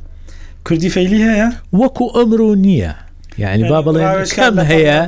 [0.68, 1.50] کوردی فەیلی هەیە
[1.82, 2.94] وەکو ئەمرۆ نییە
[3.38, 5.00] یعنی با بڵێ کەم هەیە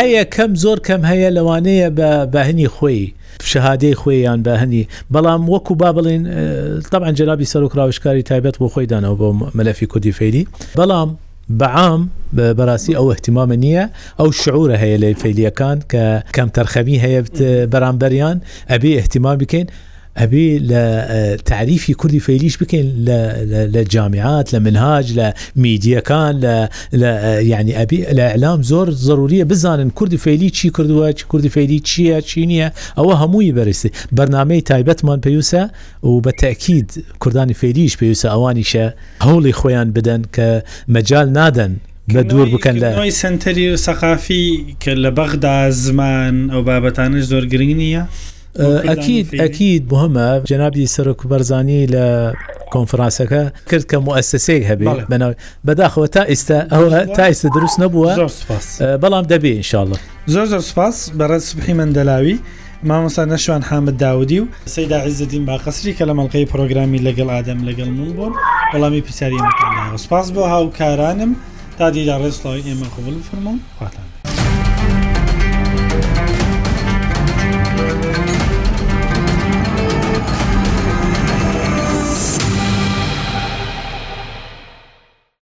[0.00, 3.02] هەیە کەم زۆر کەم هەیە لەوانەیە بە بەهنی خۆی
[3.52, 4.82] شەهادەی خۆیان بە هەنی
[5.14, 6.22] بەڵام وەکو با بڵێن
[6.92, 9.28] طبعا جرابی سەرکراوشکاری تایبەت بۆ خۆی دانەوە بۆ
[9.58, 10.44] مەلەفی کودی فەیلی
[10.80, 11.08] بەڵام
[11.60, 12.00] بەعام
[12.36, 13.84] بەڕاستی ئەو احتیمامە نییە
[14.20, 16.04] ئەو شعورە هەیە لە فەیلیەکان کە
[16.36, 17.20] کەم تەرخەمی هەیە
[17.72, 18.36] بەرامبەریان
[18.72, 19.66] ئەبێ احتیما بکەین
[20.22, 20.84] ئەبێ لە
[21.50, 22.86] تعریفی کوردی فەیلیش بکەین
[23.74, 25.28] لە جامیعات لە منهاج لە
[25.64, 26.34] میدیەکان
[27.54, 32.20] ینی ئەبی لە ئەلام زۆر ضروریە بزانن کوردی فەیلی چی کردووە چی کوردی فەیلی چییە
[32.28, 32.68] چی نییە
[32.98, 35.62] ئەوە هەمووی بەرسی بەرنمەی تایبەتمان پێویسە
[36.06, 38.86] و بە تاکید کوردانی فەیلیش پێویسە ئەوانیشە
[39.26, 40.46] هەوڵی خۆیان بدەن کە
[40.94, 41.72] مەجال نادەن
[42.14, 44.46] بە دوور بکەن لە سنتەری و سەقافی
[44.82, 48.04] کە لە بەغدا زمان ئەو بابەتانش زۆر گرنگ نییە؟
[48.58, 52.06] ئەکیید ئەکیید بهمە جەنابی سەرک بەرزانی لە
[52.74, 55.36] کۆنفرانسەکە کرد کە مؤسسەیەک هەبێ بەناوی
[55.66, 58.08] بەداخەوە تا ئێستا ئەوە تا ئێستا دروست نەبووە
[59.02, 59.96] بەڵام دەبێ ئینشاءله
[60.32, 62.36] زۆر زۆر سپاس بەڕێ سبحی مندەلاوی
[62.88, 64.46] مامۆسا نەشوان حامد داودی و
[64.76, 68.34] سەیدا عیزدین باقەسری کە لە مەڵقەی پرۆگرامی لەگەڵ ئادەم لەگەڵ من بووم
[68.72, 69.40] بەڵامی پرسیاری
[70.04, 71.32] سپاس بۆ هاوکارانم
[71.78, 74.09] تا دیدا ڕێسڵاوی ئێمە قوبل فرمم خواتان